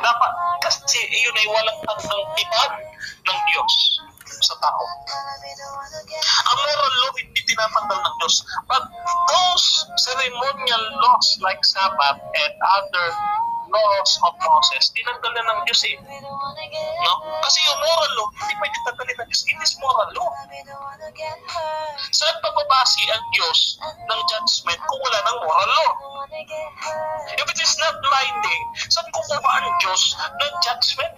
Dapat, 0.00 0.32
kasi 0.64 0.96
iyon 1.20 1.36
ay 1.36 1.46
walang 1.52 1.78
tanggang 1.84 2.24
tipan 2.40 2.72
ng 3.28 3.38
Diyos 3.52 3.74
sa 4.40 4.56
tao. 4.62 4.84
Ang 6.22 6.58
moral 6.64 6.92
law 7.04 7.10
hindi 7.20 7.40
tinatanggal 7.44 7.98
ng 8.00 8.14
Diyos. 8.22 8.36
But 8.70 8.84
those 9.28 9.66
ceremonial 10.00 10.84
laws 11.02 11.28
like 11.44 11.60
Sabbath 11.66 12.18
and 12.22 12.54
other 12.80 13.06
laws 13.72 14.10
of 14.28 14.32
Moses, 14.36 14.92
tinanggal 14.92 15.32
na 15.32 15.42
ng 15.48 15.60
Diyos 15.64 15.82
eh. 15.88 15.96
No? 15.96 17.12
Kasi 17.40 17.58
yung 17.64 17.80
moral 17.80 18.12
law, 18.20 18.28
hindi 18.36 18.54
pwede 18.60 18.76
tanggalin 18.84 19.16
ng 19.16 19.28
Diyos. 19.32 19.42
It 19.48 19.58
is 19.64 19.72
moral 19.80 20.10
law. 20.12 20.28
Saan 22.12 22.36
pababasi 22.44 23.02
ang 23.08 23.24
Diyos 23.32 23.80
ng 23.80 24.20
judgment 24.28 24.80
kung 24.84 25.00
wala 25.00 25.18
ng 25.24 25.36
moral 25.40 25.70
law? 25.72 25.90
Is 27.62 27.78
not 27.78 27.94
binding, 28.02 28.62
saan 28.90 29.06
kukuha 29.14 29.38
ang 29.38 29.70
Diyos 29.78 30.18
ng 30.18 30.54
judgment? 30.66 31.14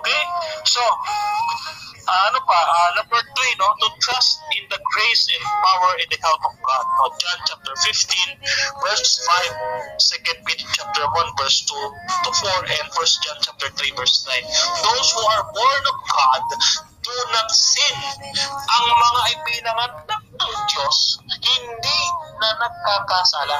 Okay? 0.00 0.22
So, 0.64 0.80
uh, 0.80 2.20
ano 2.32 2.40
pa, 2.40 2.56
uh, 2.56 2.90
number 2.96 3.20
three, 3.20 3.52
no, 3.60 3.68
to 3.84 3.88
trust 4.00 4.40
in 4.56 4.64
the 4.72 4.80
grace 4.80 5.28
and 5.28 5.44
power 5.44 5.92
and 6.00 6.08
the 6.08 6.20
help 6.24 6.40
of 6.40 6.56
God. 6.64 6.84
No, 6.96 7.12
John 7.20 7.38
chapter 7.52 7.74
15, 7.84 8.80
verse 8.80 9.20
5, 10.00 10.00
2 10.00 10.48
Peter 10.48 10.68
chapter 10.72 11.04
1, 11.04 11.36
verse 11.36 11.68
2 11.68 11.76
to 12.24 12.30
4, 12.40 12.80
and 12.80 12.86
1 12.88 13.20
John 13.20 13.38
chapter 13.44 13.68
3, 13.76 13.92
verse 14.00 14.24
9. 14.24 14.40
Those 14.88 15.08
who 15.12 15.22
are 15.36 15.44
born 15.52 15.82
of 15.84 15.98
God 16.08 16.42
do 17.04 17.16
not 17.36 17.48
sin. 17.52 17.96
Ang 18.48 18.86
mga 18.88 19.20
ipinanganak 19.36 20.24
ng 20.32 20.54
Diyos, 20.68 21.20
hindi 21.28 22.00
na 22.40 22.48
nagkakasala. 22.56 23.58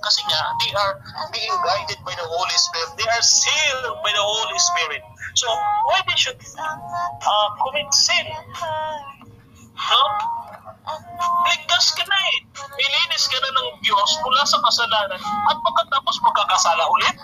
Kasi 0.00 0.20
nga, 0.24 0.40
they 0.64 0.72
are 0.72 0.94
being 1.28 1.56
guided 1.60 2.00
by 2.06 2.14
the 2.16 2.24
Holy 2.24 2.56
Spirit. 2.56 2.90
They 2.96 3.08
are 3.10 3.24
sealed 3.24 4.00
by 4.00 4.12
the 4.14 4.24
Holy 4.24 4.58
Spirit. 4.58 5.02
So, 5.36 5.46
why 5.84 6.00
they 6.08 6.16
should 6.16 6.40
uh, 6.40 7.48
commit 7.60 7.90
sin? 7.92 8.26
No? 9.76 10.02
Ligtas 11.50 11.86
ka 11.94 12.04
na 12.08 12.16
eh. 12.16 12.38
Ilinis 12.56 13.24
ka 13.28 13.38
na 13.38 13.50
ng 13.52 13.68
Diyos 13.84 14.10
mula 14.24 14.42
sa 14.48 14.58
kasalanan 14.64 15.20
at 15.20 15.56
pagkatapos 15.60 16.16
magkakasala 16.24 16.82
ulit. 16.88 17.16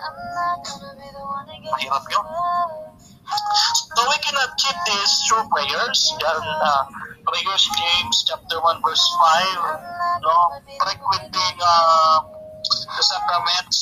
Mahirap 1.67 2.05
yun. 2.13 2.25
So 3.97 3.99
we 4.07 4.17
can 4.23 4.37
achieve 4.39 4.79
this 4.87 5.11
through 5.27 5.45
prayers. 5.51 5.99
Yan, 6.21 6.39
uh, 6.63 6.83
prayers 7.27 7.63
James 7.75 8.23
chapter 8.23 8.57
1 8.63 8.81
verse 8.81 9.05
5. 9.19 10.23
No? 10.23 10.35
Frequenting 10.79 11.57
uh, 11.59 12.19
the 12.63 13.03
sacraments, 13.03 13.79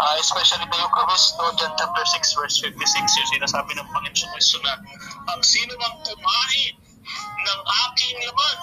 uh, 0.00 0.16
especially 0.18 0.64
the 0.66 0.78
Eucharist, 0.80 1.36
no? 1.38 1.52
John 1.60 1.72
chapter 1.78 2.04
6 2.04 2.34
verse 2.34 2.56
56, 2.64 2.72
yung 2.72 3.30
sinasabi 3.36 3.76
ng 3.76 3.86
Panginoon 3.92 4.28
Kristo 4.34 4.58
na 4.64 4.80
ang 5.30 5.40
sino 5.44 5.76
mang 5.78 5.96
kumain 6.02 6.74
ng 7.46 7.60
aking 7.86 8.16
laman 8.24 8.58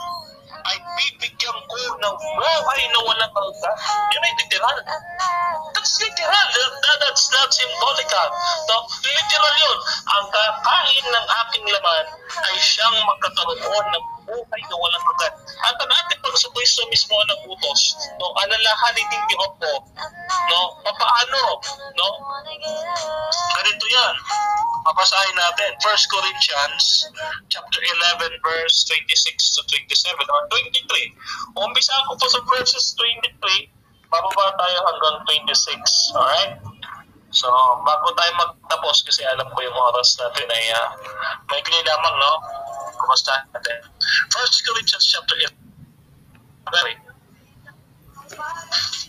ay 0.63 0.77
bibigyan 0.95 1.57
ko 1.67 1.79
ng 1.99 2.15
buhay 2.39 2.81
na 2.91 2.99
walang 3.03 3.33
hanggan. 3.33 3.73
Yun 4.13 4.23
ay 4.27 4.33
literal. 4.39 4.77
That's 5.75 5.93
literal. 5.99 6.47
That, 6.53 6.97
that's 7.03 7.25
not 7.33 7.49
symbolical. 7.51 8.27
No? 8.71 8.77
Literal 9.03 9.55
yun. 9.59 9.79
Ang 10.07 10.25
kakain 10.31 11.05
ng 11.11 11.25
aking 11.43 11.65
laman 11.67 12.05
ay 12.39 12.55
siyang 12.61 12.97
magkakaroon 13.03 13.87
ng 13.91 14.05
buhay 14.27 14.61
na 14.69 14.75
walang 14.79 15.03
hanggan. 15.03 15.33
Kristo 16.73 16.89
mismo 16.89 17.13
ang 17.21 17.29
nagutos, 17.29 17.81
no, 18.17 18.33
alalahanin 18.33 19.05
ninyo 19.05 19.37
ako, 19.45 19.93
no, 20.49 20.73
papaano, 20.81 21.61
no, 21.93 22.07
ganito 23.61 23.85
yan. 23.93 24.15
Mabasahin 24.81 25.37
natin, 25.37 25.69
1 25.77 25.85
Corinthians 26.09 27.13
chapter 27.53 27.77
11 27.77 28.25
verse 28.41 28.89
26 28.89 29.53
to 29.53 29.61
27 29.69 30.17
or 30.17 30.41
23. 30.49 31.61
Umpisa 31.61 31.93
ko 32.09 32.17
po 32.17 32.25
sa 32.25 32.41
verses 32.41 32.97
23, 32.97 33.69
bababa 34.09 34.57
tayo 34.57 34.77
hanggang 34.89 35.45
26. 35.45 36.17
Alright? 36.17 36.57
So, 37.29 37.53
bago 37.85 38.17
tayo 38.17 38.33
magtapos, 38.33 39.05
kasi 39.05 39.21
alam 39.29 39.45
ko 39.53 39.61
yung 39.61 39.77
oras 39.77 40.17
natin 40.17 40.49
ay 40.49 40.73
uh, 40.73 40.89
maikli 41.53 41.85
lamang, 41.85 42.17
no? 42.17 42.33
Kumusta 42.97 43.45
natin? 43.53 43.77
1 44.33 44.65
Corinthians 44.65 45.05
chapter 45.05 45.37
11. 45.37 45.62
Very. 46.71 46.95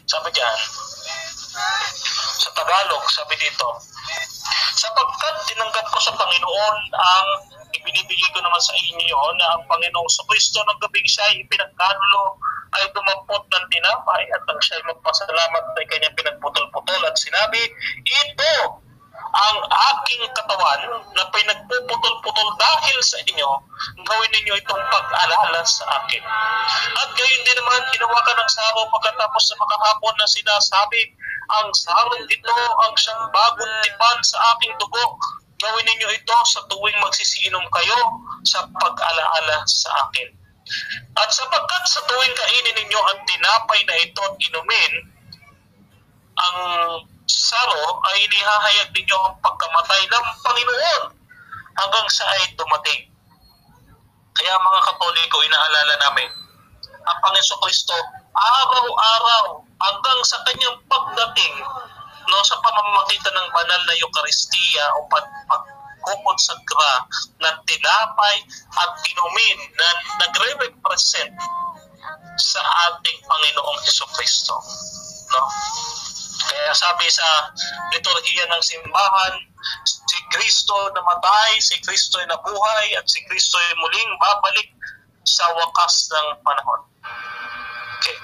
Sabi 0.05 0.29
diyan, 0.35 0.59
sa 2.45 2.51
Tagalog, 2.53 3.05
sabi 3.09 3.35
dito, 3.39 3.69
sapagkat 4.75 5.35
tinanggap 5.49 5.87
ko 5.89 5.99
sa 6.03 6.13
Panginoon 6.19 6.77
ang 6.93 7.27
ibinibigay 7.73 8.31
ko 8.35 8.43
naman 8.43 8.61
sa 8.61 8.75
inyo 8.75 9.21
na 9.39 9.47
ang 9.57 9.63
Panginoong 9.71 10.11
sa 10.11 10.27
Kristo 10.29 10.61
ng 10.61 10.79
gabing 10.83 11.09
siya 11.09 11.25
ay 11.31 11.47
pinagkanulo 11.49 12.37
ay 12.75 12.91
dumampot 12.91 13.43
ng 13.49 13.67
tinapay 13.71 14.23
at 14.35 14.43
ang 14.51 14.61
siya 14.61 14.83
magpasalamat 14.83 15.65
ay 15.79 15.87
kanyang 15.89 16.17
pinagputol-putol 16.19 17.01
at 17.07 17.17
sinabi, 17.17 17.71
ito 18.03 18.84
ang 19.35 19.59
aking 19.67 20.23
katawan 20.31 20.81
na 21.19 21.26
pinagpuputol-putol 21.35 22.49
dahil 22.55 22.99
sa 23.03 23.19
inyo, 23.26 23.50
gawin 24.07 24.31
ninyo 24.31 24.55
itong 24.62 24.85
pag-alala 24.95 25.61
sa 25.67 25.83
akin. 26.03 26.23
At 26.95 27.09
gayon 27.19 27.43
din 27.43 27.59
naman, 27.59 27.83
hinawakan 27.99 28.37
ng 28.38 28.50
saro 28.55 28.87
pagkatapos 28.95 29.43
sa 29.50 29.59
makahapon 29.59 30.14
na 30.23 30.26
sinasabi, 30.31 31.03
ang 31.50 31.69
sarong 31.75 32.25
ito 32.31 32.57
ang 32.87 32.95
siyang 32.95 33.26
bagong 33.35 33.75
tipan 33.83 34.19
sa 34.23 34.38
aking 34.55 34.73
dugo. 34.79 35.19
Gawin 35.59 35.87
ninyo 35.87 36.09
ito 36.14 36.37
sa 36.47 36.62
tuwing 36.71 36.99
magsisiinom 37.03 37.67
kayo 37.75 37.99
sa 38.47 38.62
pag-alaala 38.71 39.67
sa 39.67 39.91
akin. 40.07 40.31
At 41.19 41.29
sapagkat 41.35 41.85
sa 41.91 42.07
tuwing 42.07 42.35
kainin 42.38 42.76
ninyo 42.87 43.00
ang 43.03 43.19
tinapay 43.26 43.81
na 43.83 43.97
ito 43.99 44.21
at 44.23 44.35
inumin, 44.38 44.93
ang 46.35 46.59
saro 47.25 48.00
ay 48.12 48.16
inihahayag 48.28 48.90
ninyo 48.93 49.16
ang 49.16 49.37
pagkamatay 49.40 50.02
ng 50.09 50.26
Panginoon 50.45 51.02
hanggang 51.75 52.07
sa 52.12 52.25
ay 52.37 52.52
dumating. 52.54 53.09
Kaya 54.35 54.54
mga 54.59 54.81
Katoliko, 54.90 55.38
inaalala 55.47 55.95
namin, 56.04 56.28
ang 57.07 57.19
Panginoon 57.23 57.59
Kristo, 57.62 57.95
araw-araw 58.35 59.62
hanggang 59.78 60.21
sa 60.26 60.43
kanyang 60.49 60.76
pagdating, 60.90 61.54
no, 62.26 62.38
sa 62.43 62.59
pamamagitan 62.59 63.35
ng 63.37 63.49
banal 63.54 63.81
na 63.87 63.95
Eukaristiya 64.00 64.85
o 64.99 65.07
pag, 65.07 65.26
sa 66.37 66.52
gra 66.69 66.95
ng 67.40 67.57
tinapay 67.64 68.37
at 68.76 68.90
inumin 69.09 69.59
na 69.73 69.88
nagre-represent 70.21 71.33
sa 72.37 72.61
ating 72.90 73.19
Panginoong 73.25 73.81
Heso 73.87 74.04
Kristo. 74.12 74.54
No? 75.33 75.40
Kaya 76.45 76.73
sabi 76.77 77.07
sa 77.09 77.27
liturhiya 77.95 78.45
ng 78.51 78.63
simbahan, 78.63 79.35
si 79.87 80.19
Kristo 80.33 80.77
namatay, 80.93 81.57
si 81.61 81.81
Kristo 81.81 82.21
ay 82.21 82.29
nabuhay, 82.29 82.87
at 82.99 83.07
si 83.09 83.25
Kristo 83.25 83.57
ay 83.57 83.73
muling 83.81 84.13
babalik 84.21 84.69
sa 85.25 85.49
wakas 85.57 86.13
ng 86.13 86.29
panahon. 86.45 86.81
Okay. 88.01 88.19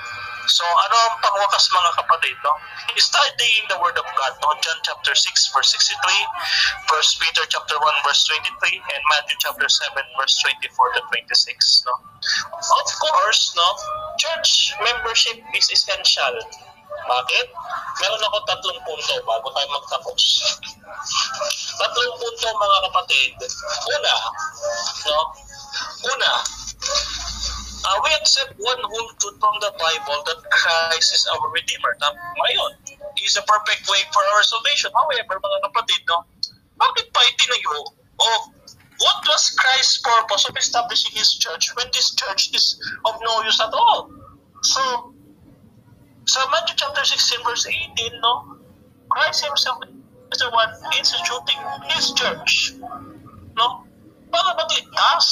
So, 0.50 0.66
ano 0.66 0.96
ang 1.06 1.14
pangwakas 1.22 1.70
mga 1.70 1.90
kapatid? 1.94 2.36
No? 2.42 2.52
Studying 2.98 3.64
the 3.70 3.78
Word 3.78 3.94
of 3.96 4.08
God. 4.18 4.34
No? 4.42 4.50
John 4.60 4.76
chapter 4.82 5.14
6 5.14 5.54
verse 5.54 5.70
63, 5.72 5.94
1 5.94 7.22
Peter 7.22 7.44
chapter 7.46 7.78
1 7.78 8.04
verse 8.04 8.26
23, 8.26 8.82
and 8.82 9.02
Matthew 9.14 9.38
chapter 9.38 9.70
7 9.70 9.94
verse 10.18 10.34
24 10.42 10.98
to 10.98 11.00
26. 11.06 11.86
No? 11.86 11.94
Of 12.60 12.88
course, 12.98 13.54
no, 13.56 13.68
church 14.18 14.74
membership 14.82 15.38
is 15.54 15.70
essential. 15.70 16.34
Bakit? 17.10 17.46
Meron 17.98 18.22
ako 18.22 18.38
tatlong 18.46 18.80
punto 18.86 19.14
bago 19.26 19.50
tayo 19.50 19.68
magtapos. 19.74 20.22
Tatlong 21.74 22.14
punto 22.22 22.46
mga 22.54 22.78
kapatid. 22.86 23.34
Una, 23.90 24.14
no? 25.10 25.18
Una, 26.06 26.32
uh, 27.82 27.96
we 28.06 28.10
accept 28.14 28.54
one 28.62 28.78
whole 28.78 29.10
truth 29.18 29.36
from 29.42 29.58
the 29.58 29.74
Bible 29.74 30.22
that 30.22 30.38
Christ 30.54 31.10
is 31.10 31.26
our 31.34 31.50
Redeemer. 31.50 31.98
Tama 31.98 32.46
yun. 32.54 32.72
Is 33.26 33.34
the 33.34 33.42
perfect 33.42 33.90
way 33.90 34.00
for 34.14 34.22
our 34.22 34.42
salvation. 34.46 34.94
However, 34.94 35.42
mga 35.42 35.58
kapatid, 35.66 36.00
no? 36.06 36.22
Bakit 36.78 37.10
pa 37.10 37.20
itinayo? 37.26 37.90
O 38.22 38.26
what 39.00 39.18
was 39.26 39.50
Christ's 39.56 39.98
purpose 40.04 40.44
of 40.44 40.56
establishing 40.56 41.16
His 41.16 41.34
church 41.40 41.72
when 41.74 41.88
this 41.92 42.14
church 42.14 42.52
is 42.54 42.76
of 43.08 43.16
no 43.24 43.42
use 43.42 43.60
at 43.60 43.72
all? 43.72 44.12
So, 44.62 45.12
sa 46.26 46.44
Matthew 46.50 46.76
chapter 46.76 47.04
16 47.04 47.44
verse 47.44 47.66
18, 47.66 48.20
no, 48.20 48.56
Christ 49.10 49.44
himself 49.44 49.82
is 50.32 50.38
the 50.38 50.50
one 50.50 50.70
instituting 50.96 51.58
his 51.90 52.12
church. 52.12 52.74
No? 53.56 53.84
Para 54.30 54.54
magligtas. 54.54 55.26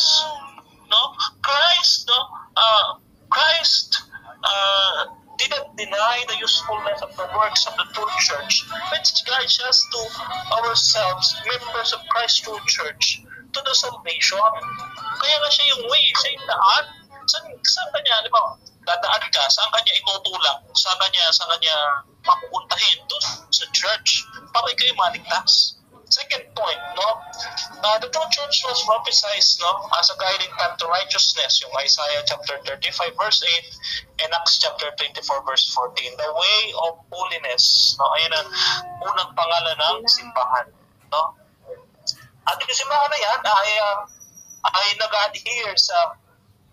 No? 0.90 1.14
Christ, 1.42 2.08
no, 2.08 2.18
uh, 2.56 2.98
Christ 3.30 4.02
uh, 4.42 5.04
didn't 5.38 5.76
deny 5.76 6.24
the 6.28 6.36
usefulness 6.40 7.00
of 7.02 7.14
the 7.16 7.28
works 7.36 7.66
of 7.66 7.76
the 7.76 7.86
true 7.94 8.10
church, 8.18 8.64
which 8.90 9.24
guides 9.24 9.60
us 9.68 9.86
to 9.92 10.00
ourselves, 10.58 11.36
members 11.46 11.92
of 11.92 12.00
Christ's 12.08 12.40
true 12.40 12.58
church, 12.66 13.22
to 13.52 13.60
the 13.64 13.74
salvation. 13.74 14.38
Kaya 15.22 15.36
nga 15.38 15.50
siya 15.52 15.64
yung 15.76 15.82
way, 15.86 16.04
siya 16.18 16.30
yung 16.34 16.46
daan. 16.50 16.84
Saan, 17.28 17.44
saan 17.62 17.88
kanya, 17.94 18.24
di 18.24 18.30
ba, 18.32 18.40
dadaan 18.88 19.24
ka, 19.28 19.44
saan 19.52 19.68
kanya 19.68 19.92
itutulak, 20.00 20.58
saan 20.72 20.96
kanya, 20.96 21.28
saan 21.28 21.52
kanya 21.52 21.76
mapupuntahin, 22.24 23.04
doon 23.04 23.24
sa 23.52 23.64
church, 23.76 24.24
para 24.48 24.72
kayo 24.72 24.96
maligtas. 24.96 25.76
Second 26.08 26.40
point, 26.56 26.80
no? 26.96 27.20
Uh, 27.84 28.00
the 28.00 28.08
true 28.08 28.28
church 28.32 28.64
was 28.64 28.80
prophesied, 28.88 29.44
no, 29.60 29.92
as 30.00 30.08
a 30.08 30.16
guiding 30.16 30.48
path 30.56 30.80
to 30.80 30.88
righteousness, 30.88 31.60
yung 31.60 31.68
Isaiah 31.76 32.24
chapter 32.24 32.56
35 32.64 33.12
verse 33.12 33.44
8 33.44 34.24
and 34.24 34.32
Acts 34.32 34.56
chapter 34.56 34.88
24 34.96 35.20
verse 35.44 35.68
14. 35.68 36.16
The 36.16 36.32
way 36.32 36.60
of 36.80 37.04
holiness, 37.12 37.92
no? 38.00 38.08
Ayan 38.16 38.32
ang 38.40 38.48
unang 39.04 39.36
pangalan 39.36 39.76
ng 39.76 40.08
simbahan, 40.08 40.72
no? 41.12 41.36
At 42.48 42.56
yung 42.56 42.72
simbahan 42.72 43.12
na 43.12 43.18
yan 43.20 43.40
ay, 43.44 43.70
uh, 43.84 44.00
ay 44.64 44.88
nag-adhere 44.96 45.76
sa 45.76 46.16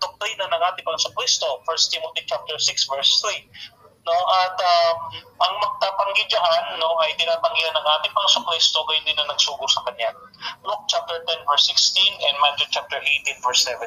doktrina 0.05 0.45
ng 0.45 0.61
ating 0.61 0.85
Panginoon 0.85 1.13
Kristo, 1.17 1.65
1 1.65 1.93
Timothy 1.93 2.21
chapter 2.29 2.55
6 2.61 2.93
verse 2.93 3.11
3 3.25 3.85
no 4.05 4.17
at 4.45 4.53
uh, 4.53 4.93
ang 5.41 5.53
magtapanggi 5.57 6.29
no 6.77 6.89
ay 7.01 7.17
tinatanggihan 7.17 7.73
ng 7.73 7.87
ating 7.99 8.13
Panginoon 8.13 8.45
Kristo 8.53 8.85
kaya 8.85 9.01
hindi 9.01 9.13
na 9.17 9.25
nagsugo 9.25 9.65
sa 9.65 9.81
kanya. 9.89 10.13
Luke 10.61 10.85
chapter 10.85 11.17
10 11.25 11.49
verse 11.49 11.65
16 11.73 12.05
and 12.29 12.35
Matthew 12.37 12.69
chapter 12.69 13.01
18 13.01 13.41
verse 13.41 13.65
17. 13.65 13.81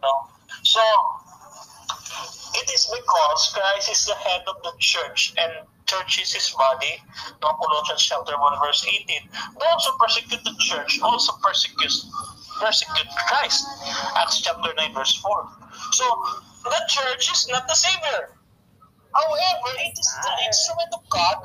No. 0.00 0.12
So 0.64 0.80
it 2.56 2.72
is 2.72 2.88
because 2.88 3.52
Christ 3.52 3.92
is 3.92 4.02
the 4.08 4.16
head 4.16 4.48
of 4.48 4.56
the 4.64 4.72
church 4.80 5.36
and 5.36 5.68
church 5.84 6.24
is 6.24 6.32
his 6.32 6.48
body. 6.56 6.96
No, 7.44 7.52
Colossians 7.60 8.00
chapter 8.00 8.32
1 8.40 8.64
verse 8.64 8.80
18. 8.88 9.28
Those 9.60 9.82
who 9.84 9.92
persecute 10.00 10.40
the 10.40 10.56
church 10.56 11.04
also 11.04 11.36
persecute 11.44 11.92
persecute 12.64 13.12
Christ. 13.28 13.68
Acts 14.16 14.40
chapter 14.40 14.72
9 14.72 14.94
verse 14.94 15.20
4. 15.20 15.48
So 15.92 16.06
the 16.64 16.80
church 16.88 17.28
is 17.28 17.46
not 17.52 17.68
the 17.68 17.74
savior. 17.76 18.32
However, 19.12 19.70
it 19.78 19.94
is 19.94 20.10
the 20.24 20.34
instrument 20.48 20.90
of 20.96 21.02
God 21.12 21.38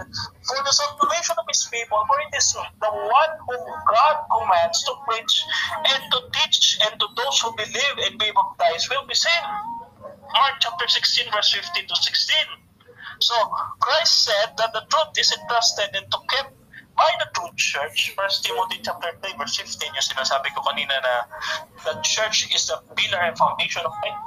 for 0.47 0.58
the 0.63 0.73
salvation 0.73 1.36
of 1.38 1.45
His 1.45 1.69
people, 1.69 2.01
for 2.08 2.17
it 2.25 2.34
is 2.34 2.55
the 2.55 2.89
one 2.89 3.34
whom 3.45 3.62
God 3.86 4.15
commands 4.32 4.82
to 4.88 4.93
preach 5.05 5.43
and 5.86 6.01
to 6.10 6.19
teach, 6.34 6.79
and 6.82 6.99
to 6.99 7.08
those 7.13 7.38
who 7.41 7.53
believe 7.53 7.95
and 8.10 8.17
be 8.17 8.32
baptized 8.34 8.89
will 8.89 9.05
be 9.05 9.13
saved. 9.13 9.53
Mark 10.34 10.55
chapter 10.62 10.88
16, 10.88 11.29
verse 11.32 11.53
15 11.53 11.86
to 11.86 11.95
16. 11.95 12.36
So, 13.19 13.36
Christ 13.82 14.23
said 14.23 14.58
that 14.58 14.73
the 14.73 14.82
truth 14.89 15.13
is 15.19 15.29
entrusted 15.29 15.93
and 15.93 16.10
to 16.10 16.17
kept 16.29 16.58
by 16.99 17.12
the 17.23 17.27
true 17.31 17.47
church. 17.55 18.12
1 18.12 18.43
Timothy 18.43 18.83
chapter 18.83 19.15
3, 19.23 19.39
verse 19.39 19.55
15, 19.55 19.95
yung 19.95 20.03
sinasabi 20.03 20.51
ko 20.51 20.59
kanina 20.67 20.99
na 20.99 21.15
the 21.88 21.95
church 22.03 22.51
is 22.51 22.67
the 22.67 22.75
pillar 22.99 23.23
and 23.23 23.39
foundation 23.39 23.88
of 23.88 23.95
faith. 24.03 24.19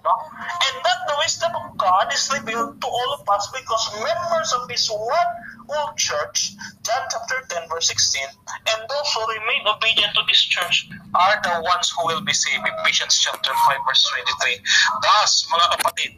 No? 0.00 0.14
And 0.38 0.74
that 0.86 1.04
the 1.10 1.16
wisdom 1.20 1.52
of 1.58 1.76
God 1.76 2.08
is 2.14 2.30
revealed 2.32 2.80
to 2.80 2.88
all 2.88 3.10
of 3.18 3.26
us 3.28 3.50
because 3.52 3.84
members 4.00 4.54
of 4.54 4.64
His 4.70 4.88
one 4.88 5.30
whole 5.68 5.92
church, 5.98 6.56
John 6.86 7.04
chapter 7.10 7.44
10, 7.50 7.68
verse 7.68 7.80
verse 7.80 7.88
16, 7.88 8.22
and 8.22 8.80
those 8.88 9.08
who 9.12 9.22
remain 9.28 9.64
obedient 9.66 10.12
to 10.14 10.22
this 10.28 10.40
church 10.40 10.88
are 11.14 11.36
the 11.42 11.64
ones 11.64 11.92
who 11.92 12.06
will 12.06 12.20
be 12.20 12.32
saved. 12.32 12.64
Ephesians 12.80 13.18
chapter 13.20 13.52
5 13.52 13.76
verse 13.88 14.04
23. 14.40 14.60
Thus, 15.02 15.48
mga 15.48 15.66
kapatid, 15.76 16.10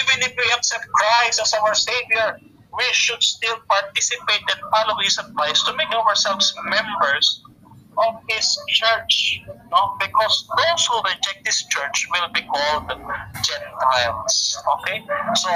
even 0.00 0.16
if 0.24 0.32
we 0.36 0.44
accept 0.52 0.84
Christ 0.92 1.40
as 1.40 1.52
our 1.56 1.74
Savior, 1.74 2.40
we 2.76 2.86
should 2.92 3.22
still 3.22 3.56
participate 3.68 4.44
and 4.52 4.60
follow 4.70 4.96
His 5.00 5.18
advice 5.18 5.64
to 5.64 5.72
make 5.74 5.90
ourselves 5.90 6.54
members 6.64 7.42
of 7.96 8.20
His 8.28 8.46
church. 8.68 9.40
No? 9.72 9.96
Because 9.98 10.46
those 10.52 10.82
who 10.86 10.96
reject 11.02 11.44
this 11.44 11.64
church 11.72 12.06
will 12.12 12.28
be 12.32 12.44
called 12.44 12.92
Gentiles. 13.40 14.36
Okay? 14.60 15.00
So, 15.40 15.50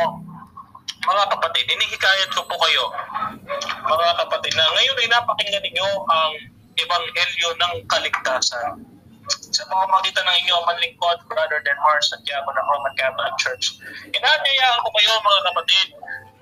mga 1.00 1.24
kapatid, 1.32 1.64
inihikayat 1.64 2.30
ko 2.36 2.44
po 2.44 2.56
kayo, 2.60 2.92
mga 3.88 4.14
kapatid, 4.20 4.52
na 4.52 4.68
ngayon 4.68 5.00
ay 5.00 5.08
napakinggan 5.08 5.64
ninyo 5.64 5.88
ang 6.08 6.32
ebanghelyo 6.76 7.48
ng 7.56 7.74
kaligtasan. 7.88 8.84
Sa 9.30 9.62
pamamagitan 9.70 10.26
ng 10.26 10.36
inyong 10.44 10.64
manlingkod, 10.66 11.22
Brother 11.30 11.62
Denmar 11.62 12.02
Santiago 12.02 12.50
ng 12.50 12.66
Roman 12.66 12.94
Catholic 12.98 13.32
Church. 13.38 13.78
Inanyayaan 14.10 14.80
ko 14.82 14.88
kayo, 14.90 15.12
mga 15.22 15.40
kapatid, 15.52 15.86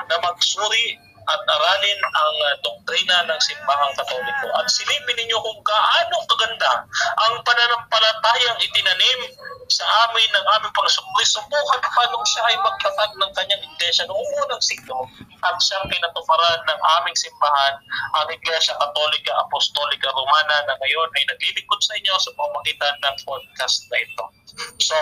na 0.08 0.16
magsuri 0.24 0.98
at 1.28 1.40
aralin 1.44 2.00
ang 2.00 2.36
uh, 2.40 2.54
doktrina 2.64 3.28
ng 3.28 3.40
simbahang 3.44 3.92
katoliko 4.00 4.48
at 4.56 4.66
silipin 4.72 5.12
ninyo 5.20 5.36
kung 5.36 5.60
gaano 5.60 6.16
kaganda 6.24 6.88
ang 7.28 7.36
pananampalatayang 7.44 8.56
itinanim 8.64 9.20
sa 9.68 9.84
amin 10.08 10.28
ng 10.32 10.46
aming 10.56 10.72
Panginoon 10.72 11.28
Subukan 11.28 11.82
pa 11.84 12.02
nung 12.08 12.24
siya 12.24 12.42
ay 12.48 12.56
magtatag 12.56 13.12
ng 13.20 13.32
kanyang 13.36 13.60
iglesia 13.60 14.08
noong 14.08 14.32
unang 14.40 14.64
siglo 14.64 15.04
at 15.44 15.56
siyang 15.60 15.84
pinatuparan 15.92 16.60
ng 16.64 16.80
aming 16.98 17.16
simbahan 17.20 17.76
ang 18.16 18.26
Iglesia 18.32 18.72
Katolika 18.80 19.36
Apostolika 19.44 20.08
Romana 20.16 20.64
na 20.64 20.74
ngayon 20.80 21.08
ay 21.12 21.24
naglilingkod 21.28 21.80
sa 21.84 21.92
inyo 22.00 22.14
sa 22.16 22.32
pamagitan 22.32 22.96
ng 23.04 23.16
podcast 23.28 23.84
na 23.92 23.96
ito. 24.00 24.24
So, 24.80 24.96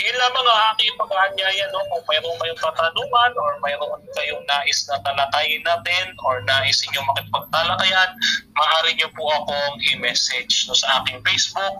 yun 0.00 0.16
lamang 0.18 0.46
ang 0.46 0.74
aking 0.74 0.94
pag-aanyaya, 0.98 1.64
no? 1.70 1.80
Kung 1.90 2.04
mayroon 2.10 2.36
kayong 2.42 2.62
katanungan 2.62 3.32
or 3.38 3.50
mayroon 3.62 4.00
kayong 4.18 4.42
nais 4.48 4.78
na 4.90 4.98
talakayin 5.06 5.62
natin 5.62 6.06
or 6.26 6.42
nais 6.42 6.82
inyo 6.90 7.00
makipagtalakayan, 7.06 8.10
maaari 8.58 8.90
niyo 8.96 9.08
po 9.14 9.30
akong 9.30 9.76
i-message 9.94 10.66
no, 10.66 10.74
sa 10.74 11.02
aking 11.02 11.22
Facebook, 11.22 11.74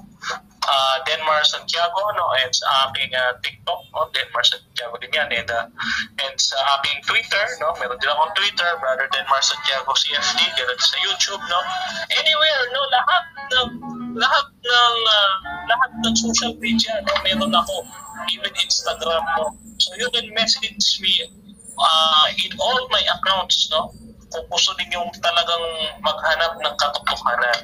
uh, 0.68 0.96
Denmar 1.04 1.44
Santiago, 1.44 2.00
no? 2.16 2.26
and 2.44 2.52
sa 2.54 2.88
aking 2.88 3.12
uh, 3.14 3.32
TikTok, 3.44 3.80
no? 3.92 4.08
Denmar 4.12 4.44
Santiago 4.44 4.96
din 5.00 5.12
yan, 5.12 5.28
and, 5.32 5.50
uh, 5.50 5.66
and 6.24 6.36
sa 6.40 6.56
aking 6.80 7.00
Twitter, 7.04 7.44
no? 7.60 7.76
meron 7.80 7.96
din 8.00 8.10
akong 8.10 8.32
Twitter, 8.36 8.68
Brother 8.80 9.08
Denmar 9.12 9.42
Santiago 9.44 9.92
CFD, 9.92 10.40
ganun 10.56 10.80
sa 10.80 10.96
YouTube, 11.04 11.42
no? 11.48 11.60
Anywhere, 12.12 12.62
no? 12.72 12.80
Lahat 12.92 13.24
ng 13.52 13.70
lahat 14.14 14.46
ng 14.46 14.96
uh, 15.10 15.30
lahat 15.66 15.90
ng 16.06 16.14
social 16.14 16.54
media 16.62 17.02
no 17.02 17.12
meron 17.26 17.50
ako 17.50 17.82
even 18.30 18.52
Instagram 18.62 19.22
no 19.36 19.50
so 19.76 19.90
you 19.98 20.06
can 20.14 20.30
message 20.38 21.02
me 21.02 21.12
uh, 21.74 22.26
in 22.30 22.50
all 22.62 22.78
my 22.94 23.02
accounts 23.02 23.66
no 23.74 23.90
kung 24.30 24.46
gusto 24.50 24.74
ninyong 24.78 25.10
talagang 25.22 25.66
maghanap 26.02 26.52
ng 26.58 26.74
katotohanan 26.78 27.58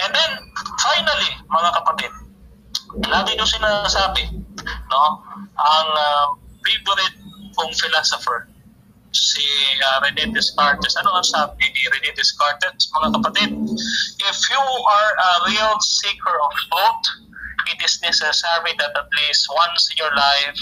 and 0.00 0.10
then 0.12 0.32
finally 0.80 1.32
mga 1.48 1.70
kapatid 1.72 2.12
lagi 3.02 3.34
nyo 3.34 3.46
sinasabi 3.46 4.30
no 4.90 5.02
ang 5.58 5.88
uh, 5.94 6.26
favorite 6.62 7.18
kong 7.54 7.72
philosopher 7.74 8.48
si 9.14 9.46
uh, 9.78 10.02
Rene 10.02 10.34
Descartes. 10.34 10.98
Ano 10.98 11.14
ang 11.14 11.22
sabi 11.22 11.70
ni 11.70 11.82
Rene 11.86 12.10
Descartes, 12.18 12.90
mga 12.90 13.14
kapatid? 13.14 13.50
If 14.18 14.38
you 14.50 14.62
are 14.66 15.10
a 15.14 15.30
real 15.46 15.78
seeker 15.78 16.34
of 16.34 16.50
truth, 16.66 17.04
it 17.70 17.78
is 17.78 18.02
necessary 18.02 18.74
that 18.82 18.90
at 18.90 19.08
least 19.22 19.46
once 19.46 19.86
in 19.94 20.02
your 20.02 20.10
life, 20.18 20.58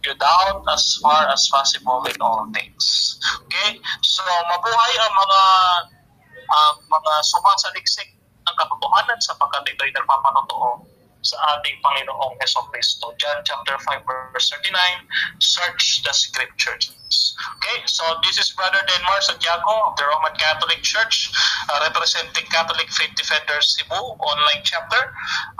you 0.00 0.16
doubt 0.16 0.64
as 0.72 0.96
far 1.04 1.28
as 1.28 1.44
possible 1.52 2.00
in 2.08 2.16
all 2.24 2.48
things. 2.56 3.20
Okay? 3.44 3.76
So, 4.00 4.24
mabuhay 4.24 4.92
ang 4.96 5.12
mga 5.12 5.42
uh, 6.48 6.72
mga 6.88 7.12
sumasaliksik 7.20 8.16
ng 8.48 8.56
katotohanan 8.56 9.20
sapagkat 9.20 9.76
ito'y 9.76 9.92
nagpapatotoo 9.92 10.89
sa 11.22 11.36
ating 11.56 11.76
Panginoong 11.84 12.36
Heso 12.40 12.64
Kristo. 12.72 13.12
John 13.20 13.44
chapter 13.44 13.76
5 13.76 14.04
verse 14.32 14.48
39, 14.50 14.72
search 15.40 16.02
the 16.04 16.12
scriptures. 16.12 16.92
Okay, 17.60 17.78
so 17.86 18.04
this 18.24 18.38
is 18.38 18.52
Brother 18.52 18.80
Denmar 18.84 19.20
Santiago 19.20 19.88
of 19.88 19.96
the 19.96 20.04
Roman 20.04 20.32
Catholic 20.36 20.80
Church, 20.80 21.32
uh, 21.68 21.78
representing 21.84 22.44
Catholic 22.48 22.88
Faith 22.92 23.12
Defenders 23.16 23.76
Cebu 23.76 24.16
online 24.20 24.62
chapter. 24.64 25.00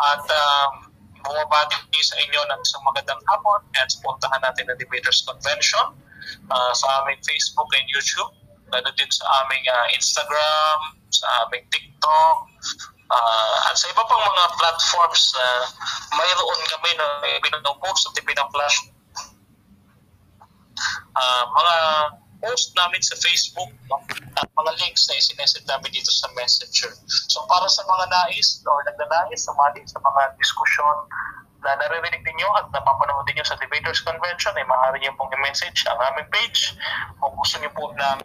At 0.00 0.24
um, 0.24 0.90
bumabati 1.20 2.00
sa 2.00 2.16
inyo 2.16 2.40
ng 2.48 2.60
isang 2.64 2.82
magandang 2.84 3.20
hapon 3.28 3.60
at 3.76 3.92
puntahan 4.00 4.40
natin 4.40 4.72
ang 4.72 4.78
Debaters 4.80 5.20
Convention 5.28 5.92
uh, 6.48 6.72
sa 6.72 7.04
aming 7.04 7.20
Facebook 7.20 7.68
and 7.76 7.86
YouTube, 7.92 8.32
ganoon 8.72 8.94
din 8.96 9.10
sa 9.12 9.24
aming 9.44 9.64
uh, 9.68 9.86
Instagram, 9.92 10.78
sa 11.12 11.26
aming 11.44 11.64
TikTok, 11.68 12.36
uh, 13.10 13.54
at 13.68 13.74
sa 13.74 13.90
iba 13.90 14.02
pang 14.06 14.22
mga 14.22 14.44
platforms 14.56 15.34
na 15.34 15.46
uh, 15.46 15.64
mayroon 16.14 16.60
kami 16.70 16.90
na 16.94 17.06
pinapost 17.42 18.06
at 18.06 18.16
pinaflash 18.22 18.76
uh, 21.18 21.44
mga 21.50 21.74
post 22.40 22.72
namin 22.72 23.02
sa 23.04 23.14
Facebook 23.20 23.68
no? 23.92 24.00
at 24.40 24.48
mga 24.56 24.72
links 24.80 25.04
na 25.12 25.20
isinesend 25.20 25.68
namin 25.68 25.92
dito 25.92 26.08
sa 26.08 26.24
Messenger. 26.32 26.88
So 27.28 27.44
para 27.44 27.68
sa 27.68 27.84
mga 27.84 28.08
nais 28.08 28.64
or 28.64 28.80
nagnanais 28.88 29.44
sumali 29.44 29.84
sa 29.84 30.00
mga 30.00 30.40
diskusyon 30.40 30.96
na 31.60 31.76
naririnig 31.76 32.24
ninyo 32.24 32.48
at 32.56 32.72
napapanood 32.72 33.28
ninyo 33.28 33.44
sa 33.44 33.60
Debaters 33.60 34.00
Convention 34.00 34.56
ay 34.56 34.64
maaari 34.64 35.04
niyo 35.04 35.12
pong 35.20 35.28
i-message 35.36 35.84
ang 35.84 36.00
aming 36.00 36.28
page 36.32 36.72
kung 37.20 37.36
gusto 37.36 37.60
niyo 37.60 37.68
po 37.76 37.92
ng 37.92 38.18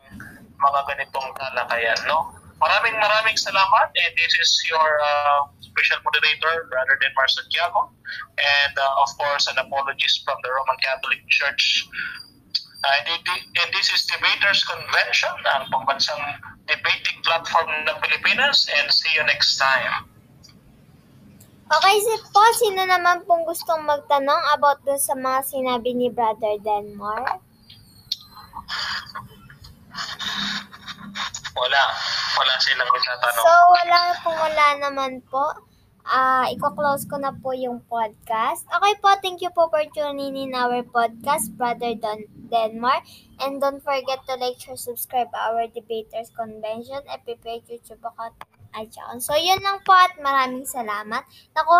mga 0.55 0.79
ganitong 0.87 1.29
talakayan. 1.35 1.99
No? 2.07 2.31
Maraming 2.55 2.95
maraming 2.97 3.35
salamat 3.35 3.87
and 3.91 4.11
this 4.15 4.33
is 4.39 4.51
your 4.71 4.87
uh, 5.03 5.43
special 5.59 5.99
moderator, 6.07 6.67
Brother 6.71 6.95
Denmar 7.03 7.27
Santiago. 7.27 7.91
And 8.39 8.73
uh, 8.79 9.03
of 9.03 9.11
course, 9.19 9.47
an 9.51 9.59
apologies 9.59 10.23
from 10.23 10.39
the 10.39 10.49
Roman 10.49 10.79
Catholic 10.79 11.19
Church 11.27 11.87
Uh, 12.85 13.17
and 13.65 13.69
this 13.73 13.89
is 13.89 14.05
Debaters 14.05 14.61
Convention, 14.61 15.33
ang 15.57 15.65
pambansang 15.73 16.21
debating 16.69 17.17
platform 17.25 17.65
ng 17.81 17.97
Pilipinas. 17.97 18.69
And 18.77 18.85
see 18.93 19.09
you 19.17 19.25
next 19.25 19.57
time. 19.57 20.05
Okay, 21.65 21.95
si 21.97 22.13
po, 22.29 22.45
sino 22.61 22.85
naman 22.85 23.25
pong 23.25 23.41
gustong 23.49 23.89
magtanong 23.89 24.53
about 24.53 24.85
doon 24.85 25.01
sa 25.01 25.17
mga 25.17 25.49
sinabi 25.49 25.97
ni 25.97 26.13
Brother 26.13 26.61
Denmar? 26.61 27.41
Wala. 31.55 31.83
Wala 32.35 32.53
silang 32.59 32.91
itatanong. 32.91 33.45
So, 33.47 33.53
wala 33.71 33.99
po, 34.19 34.29
wala 34.35 34.65
naman 34.83 35.23
po. 35.31 35.55
Uh, 36.05 36.45
i-close 36.53 37.09
ko 37.09 37.17
na 37.17 37.33
po 37.33 37.55
yung 37.57 37.81
podcast. 37.89 38.69
Okay 38.69 38.93
po, 39.01 39.09
thank 39.25 39.41
you 39.41 39.49
po 39.49 39.71
for 39.73 39.81
tuning 39.89 40.37
in 40.37 40.53
our 40.53 40.85
podcast, 40.85 41.49
Brother 41.57 41.97
Don 41.97 42.29
Denmark. 42.51 43.01
And 43.41 43.57
don't 43.57 43.81
forget 43.81 44.21
to 44.29 44.37
like, 44.37 44.61
share, 44.61 44.77
subscribe 44.77 45.33
our 45.33 45.65
Debaters 45.65 46.29
Convention, 46.35 47.01
FPPH 47.09 47.71
YouTube 47.71 48.05
account. 48.05 48.37
So, 49.23 49.33
yun 49.39 49.63
lang 49.63 49.79
po 49.87 49.95
at 49.95 50.19
maraming 50.19 50.67
salamat. 50.67 51.23
Nakuha 51.55 51.79